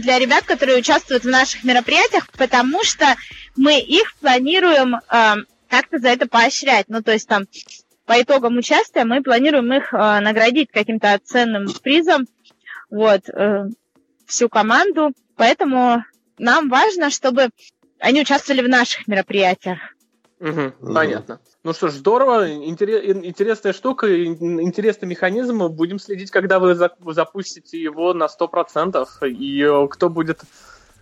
[0.00, 3.04] для ребят, которые участвуют в наших мероприятиях, потому что
[3.56, 4.96] мы их планируем
[5.68, 6.86] как-то за это поощрять.
[6.88, 7.44] Ну, то есть там
[8.04, 12.26] по итогам участия мы планируем их э, наградить каким-то ценным призом,
[12.90, 13.66] вот, э,
[14.26, 15.12] всю команду.
[15.36, 16.04] Поэтому
[16.38, 17.50] нам важно, чтобы
[17.98, 19.78] они участвовали в наших мероприятиях.
[20.38, 21.40] Угу, понятно.
[21.64, 25.66] Ну что ж, здорово, интересная штука, интересный механизм.
[25.68, 29.28] Будем следить, когда вы запустите его на 100%.
[29.28, 30.40] И э, кто будет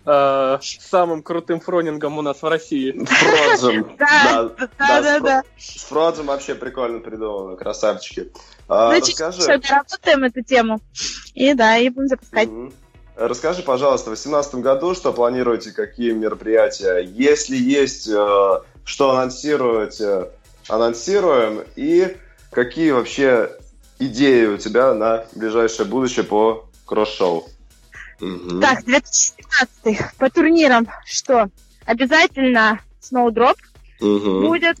[0.05, 2.91] э, самым крутым фронингом у нас в России.
[3.05, 3.97] Фроджем.
[3.97, 5.43] Да, да, да.
[5.57, 8.31] С Фроджем вообще прикольно придумано, красавчики.
[8.67, 10.79] А, Значит, все, доработаем эту тему.
[11.33, 12.49] И да, и будем запускать.
[13.15, 16.97] Расскажи, пожалуйста, в 2018 году что планируете, какие мероприятия?
[16.99, 20.01] Если есть э, что анонсировать,
[20.67, 22.17] анонсируем, и
[22.51, 23.51] какие вообще
[23.99, 27.47] идеи у тебя на ближайшее будущее по кросс-шоу?
[28.21, 28.59] Угу.
[28.61, 31.49] Так, 2017 по турнирам что?
[31.85, 33.57] Обязательно Snowdrop
[33.99, 34.47] угу.
[34.47, 34.77] будет.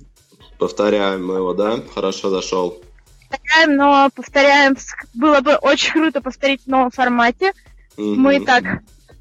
[0.57, 1.79] Повторяем мы его, да?
[1.93, 2.81] Хорошо зашел.
[3.29, 4.77] Повторяем, но повторяем.
[5.13, 7.51] Было бы очень круто повторить в новом формате.
[7.97, 8.15] Угу.
[8.15, 8.63] Мы так...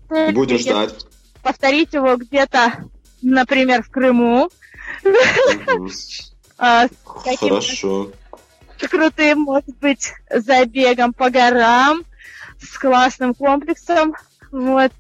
[0.09, 0.95] Будем ждать.
[1.43, 2.85] Повторить его где-то,
[3.23, 4.51] например, в Крыму.
[6.57, 8.13] А, Хорошо.
[8.79, 12.05] Крутым, может быть, забегом по горам
[12.71, 14.15] с классным комплексом.
[14.51, 14.93] Вот.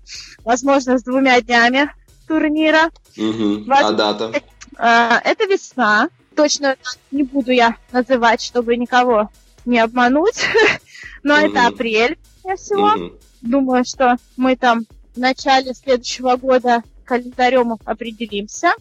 [0.44, 1.90] Возможно, с двумя днями
[2.26, 2.90] турнира.
[3.16, 3.64] Угу.
[3.70, 4.32] А дата?
[4.76, 6.08] А, это весна.
[6.34, 6.76] Точно
[7.10, 9.30] не буду я называть, чтобы никого
[9.64, 10.44] не обмануть.
[11.22, 11.46] Но угу.
[11.46, 12.86] это апрель, скорее всего.
[12.86, 13.12] Угу.
[13.42, 18.72] Думаю, что мы там в начале следующего года календарем определимся.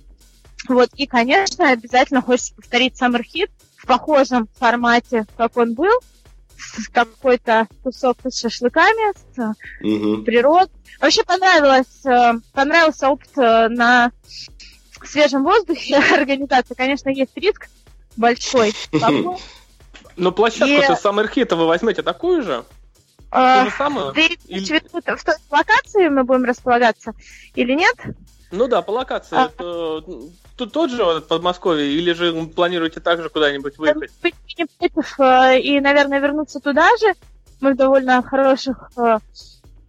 [0.67, 5.91] Вот, и, конечно, обязательно хочется повторить Summer Hit в похожем формате, как он был,
[6.57, 10.23] с какой-то кусок с шашлыками, с угу.
[10.23, 10.69] природ.
[10.99, 14.11] Вообще понравилось, э, понравился опыт э, на
[15.03, 16.73] свежем воздухе организации.
[16.75, 17.67] Конечно, есть риск
[18.15, 18.73] большой.
[20.15, 22.63] Но площадку-то Summer Hit вы возьмете такую же?
[23.31, 24.11] Самое?
[24.13, 24.79] Ты Или...
[24.91, 27.13] в той локации мы будем располагаться
[27.55, 27.95] или нет?
[28.51, 29.35] Ну да, по локации.
[29.35, 29.45] А...
[29.45, 30.13] Это,
[30.55, 34.11] тут тот же Подмосковье, или же планируете также куда-нибудь выехать?
[34.57, 37.13] Не против, э, и, наверное, вернуться туда же.
[37.61, 39.19] Мы в довольно хороших э,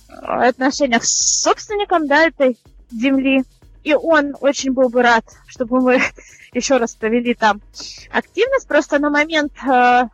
[0.08, 2.58] отношениях с собственником, да, этой
[2.90, 3.44] земли.
[3.82, 6.00] И он очень был бы рад, чтобы мы
[6.52, 7.60] еще раз провели там
[8.10, 8.68] активность.
[8.68, 10.04] Просто на момент э,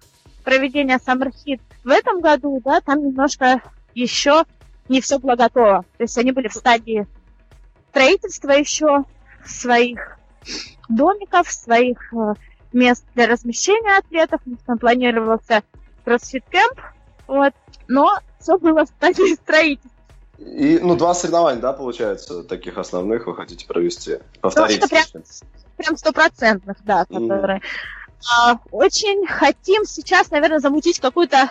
[0.42, 3.62] проведения Summer Hit в этом году, да, там немножко
[3.94, 4.44] еще
[4.88, 5.84] не все было готово.
[5.98, 7.06] То есть они были в стадии
[7.90, 9.04] строительства еще
[9.44, 10.19] своих
[10.88, 12.34] домиков, своих э,
[12.72, 14.40] мест для размещения атлетов.
[14.46, 15.62] У там планировался
[16.06, 16.78] Camp,
[17.26, 17.52] вот,
[17.88, 19.90] но все было в стадии строительства.
[20.38, 24.18] И, ну, два соревнования, да, получается, таких основных вы хотите провести?
[24.40, 24.80] Повторить?
[24.80, 25.22] Ну, прям,
[25.76, 27.58] прям стопроцентных, да, которые...
[27.58, 27.62] Mm.
[28.32, 31.50] А, очень хотим сейчас, наверное, замутить какую-то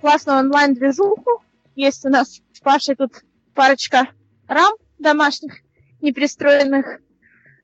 [0.00, 1.42] классную онлайн-движуху.
[1.76, 3.24] Есть у нас с Пашей тут
[3.54, 4.08] парочка
[4.48, 5.60] рам домашних,
[6.00, 7.00] непристроенных,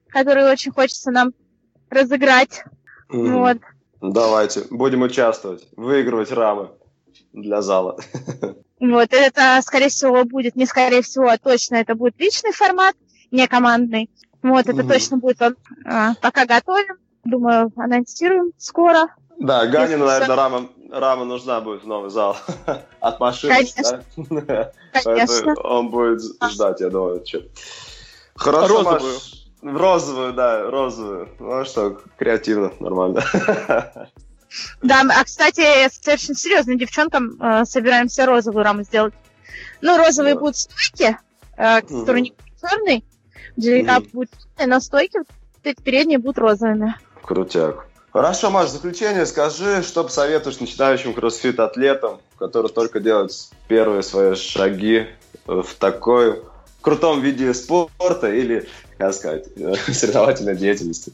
[0.09, 1.33] которые очень хочется нам
[1.91, 2.65] разыграть.
[3.11, 3.33] Mm.
[3.33, 3.59] Вот.
[4.01, 6.71] Давайте, будем участвовать, выигрывать рамы
[7.33, 7.99] для зала.
[8.79, 12.95] Вот, это, скорее всего, будет, не скорее всего, а точно это будет личный формат,
[13.31, 14.11] не командный.
[14.43, 15.57] Вот, это mm точно будет он.
[15.87, 16.97] А, пока готовим.
[17.25, 19.09] Думаю, анонсируем скоро.
[19.39, 22.37] Да, Ганину, наверное, рама, рама нужна будет в новый зал.
[23.01, 24.05] От машины, Конечно.
[24.17, 24.73] да?
[24.93, 25.55] Конечно.
[25.63, 27.25] он будет ждать, я думаю.
[27.27, 27.43] Что.
[28.35, 29.15] Хорошо, розовую.
[29.15, 29.46] Маш.
[29.63, 31.29] Розовую, да, розовую.
[31.39, 33.25] Ну что, креативно, нормально.
[34.81, 39.13] Да, а кстати, совершенно серьезно, девчонкам э, собираемся розовую раму сделать.
[39.83, 40.41] Ну, розовые да.
[40.41, 41.19] будут стойки,
[41.57, 43.05] э, которые не черный,
[43.57, 44.07] длина угу.
[44.13, 44.31] будет
[44.65, 45.19] но стойки
[45.65, 46.95] эти передние будут розовыми.
[47.23, 47.87] Крутяк.
[48.13, 53.33] Хорошо, Маш, в заключение скажи, что посоветуешь начинающим кроссфит-атлетам, которые только делают
[53.69, 55.09] первые свои шаги
[55.45, 56.43] в такой
[56.81, 58.67] крутом виде спорта или,
[58.99, 59.45] как сказать,
[59.93, 61.13] соревновательной деятельности?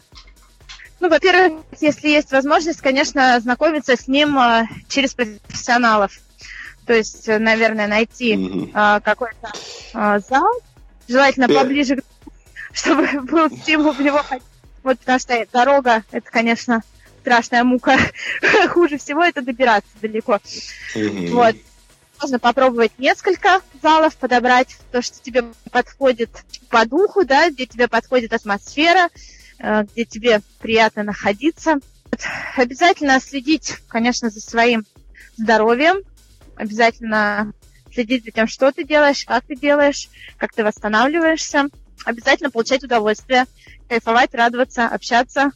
[1.00, 6.12] Ну, во-первых, если есть возможность, конечно, знакомиться с ним э, через профессионалов.
[6.86, 9.02] То есть, э, наверное, найти mm-hmm.
[9.02, 9.52] какой-то
[10.28, 10.48] зал,
[11.08, 11.58] желательно Пер...
[11.58, 12.02] поближе,
[12.72, 14.46] чтобы был стимул в него ходить.
[14.82, 16.82] Вот потому что дорога, это, конечно,
[17.22, 17.98] страшная мука.
[18.70, 20.38] Хуже всего это добираться далеко.
[20.94, 21.30] Mm-hmm.
[21.30, 21.56] Вот.
[22.22, 26.30] Можно попробовать несколько залов, подобрать то, что тебе подходит
[26.70, 29.08] по духу, да, где тебе подходит атмосфера,
[29.58, 31.80] э, где тебе приятно находиться.
[32.56, 34.86] Обязательно следить, конечно, за своим
[35.36, 35.96] здоровьем,
[36.54, 37.52] обязательно
[37.92, 41.70] следить за тем, что ты делаешь, как ты делаешь, как ты восстанавливаешься.
[42.04, 43.46] Обязательно получать удовольствие,
[43.88, 45.50] кайфовать, радоваться, общаться.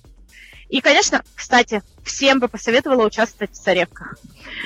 [0.68, 4.18] И, конечно, кстати, всем бы посоветовала участвовать в соревках.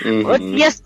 [0.03, 0.23] Mm-hmm.
[0.23, 0.83] Вот если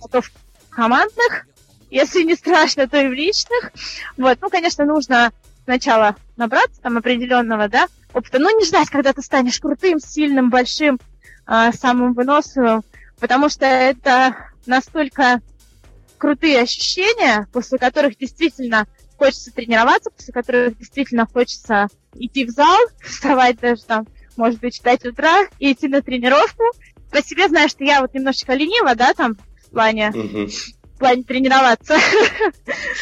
[0.00, 0.30] готов
[0.78, 1.48] командных,
[1.90, 3.72] если не страшно, то и в личных.
[4.16, 5.32] Вот, ну, конечно, нужно
[5.64, 11.00] сначала набраться там определенного, да, опыта, но не ждать, когда ты станешь крутым, сильным, большим,
[11.48, 12.84] э, самым выносливым,
[13.18, 15.40] потому что это настолько
[16.16, 23.58] крутые ощущения, после которых действительно хочется тренироваться, после которых действительно хочется идти в зал, вставать
[23.58, 24.06] даже там,
[24.36, 26.62] может быть, в 5 утра и идти на тренировку.
[27.10, 29.36] По себе знаю, что я вот немножечко ленива, да, там,
[29.78, 31.96] плане, в плане тренироваться.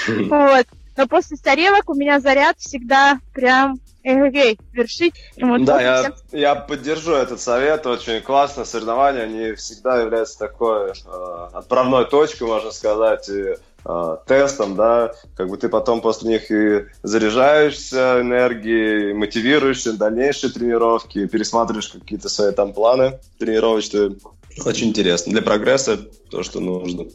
[0.08, 0.66] вот.
[0.96, 5.14] Но после старевок у меня заряд всегда прям эгегей, вершить.
[5.40, 8.64] Вот да, я, я поддержу этот совет, очень классно.
[8.64, 15.48] Соревнования, они всегда являются такой э, отправной точкой, можно сказать, и э, тестом, да, как
[15.48, 22.52] бы ты потом после них и заряжаешься энергией, мотивируешься на дальнейшие тренировки, пересматриваешь какие-то свои
[22.52, 24.16] там планы тренировочные.
[24.64, 25.32] Очень интересно.
[25.32, 27.06] Для прогресса то, что нужно.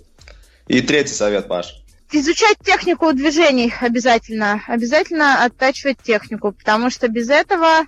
[0.68, 1.84] И третий совет, Паш.
[2.12, 4.62] Изучать технику движений обязательно.
[4.68, 7.86] Обязательно оттачивать технику, потому что без этого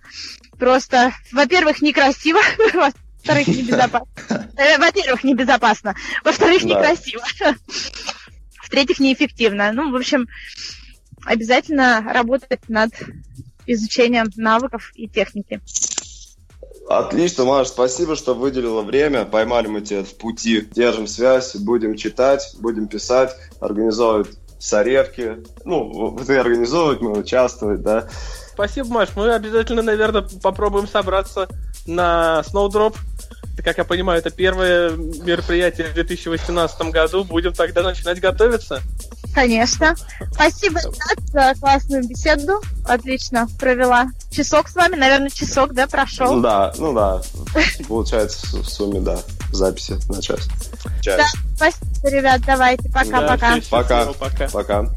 [0.58, 2.40] просто, во-первых, некрасиво,
[2.74, 4.08] во-вторых, небезопасно.
[4.56, 5.96] Э, во-первых, небезопасно.
[6.24, 7.24] Во-вторых, некрасиво.
[8.62, 9.72] В-третьих, неэффективно.
[9.74, 10.28] Ну, в общем,
[11.26, 12.92] обязательно работать над
[13.66, 15.60] изучением навыков и техники.
[16.90, 19.26] Отлично, Маш, спасибо, что выделила время.
[19.26, 20.68] Поймали мы тебя в пути.
[20.72, 24.30] Держим связь, будем читать, будем писать, организовывать
[24.60, 25.44] соревки.
[25.66, 28.08] Ну, ты организовывать, мы участвовать, да.
[28.54, 29.10] Спасибо, Маш.
[29.16, 31.48] Мы обязательно, наверное, попробуем собраться
[31.86, 32.96] на Snowdrop.
[33.64, 37.24] Как я понимаю, это первое мероприятие в 2018 году.
[37.24, 38.82] Будем тогда начинать готовиться.
[39.34, 39.96] Конечно.
[40.32, 40.80] Спасибо,
[41.32, 42.62] за классную беседу.
[42.86, 44.08] Отлично провела.
[44.32, 46.42] Часок с вами, наверное, часок, да, прошел?
[46.42, 47.22] Да, ну да.
[47.88, 49.18] Получается в сумме, да,
[49.52, 50.48] записи на час.
[51.02, 51.18] час.
[51.18, 51.26] Да,
[51.56, 52.90] спасибо, ребят, давайте.
[52.90, 53.56] Пока-пока.
[53.56, 54.06] Да, пока.
[54.14, 54.48] Пока.
[54.50, 54.90] Пока.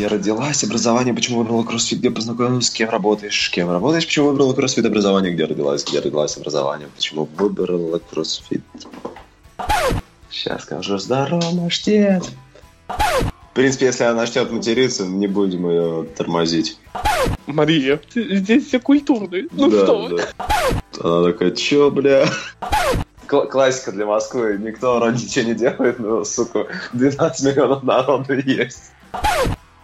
[0.00, 4.28] Где родилась, образование, почему выбрала кроссфит, где познакомилась, с кем работаешь, с кем работаешь, почему
[4.28, 8.62] выбрала кроссфит, образование, где родилась, где родилась, образование, почему выбрала кроссфит.
[10.30, 12.30] Сейчас скажу, здорово, маштет.
[12.88, 16.78] В принципе, если она начнет материться, не будем ее тормозить.
[17.46, 19.48] Мария, здесь все культурные.
[19.52, 20.24] Ну да, что да.
[20.98, 22.26] Она такая, чё, бля?
[23.26, 24.56] классика для Москвы.
[24.58, 28.92] Никто вроде ничего не делает, но, сука, 12 миллионов народу есть.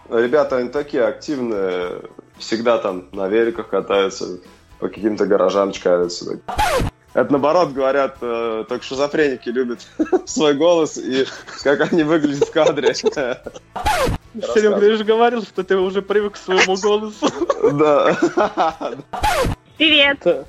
[0.09, 2.01] Ребята, они такие активные,
[2.37, 4.39] всегда там на великах катаются,
[4.79, 6.39] по каким-то гаражам чкаются.
[7.13, 9.87] Это наоборот говорят, э, только шизофреники любят
[10.25, 11.25] свой голос и
[11.63, 12.93] как они выглядят в кадре.
[12.93, 17.27] Серега, ты же говорил, что ты уже привык к своему голосу.
[17.73, 18.15] Да.
[19.77, 20.45] Привет.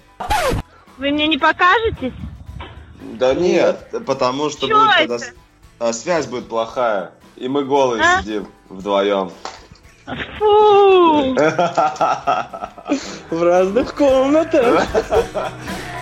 [0.98, 2.12] Вы мне не покажетесь?
[3.00, 5.18] Да нет, потому что будет, когда
[5.78, 8.20] а, связь будет плохая, и мы голые а?
[8.20, 9.30] сидим вдвоем.
[10.38, 11.34] Фу!
[13.30, 14.86] В разных комнатах.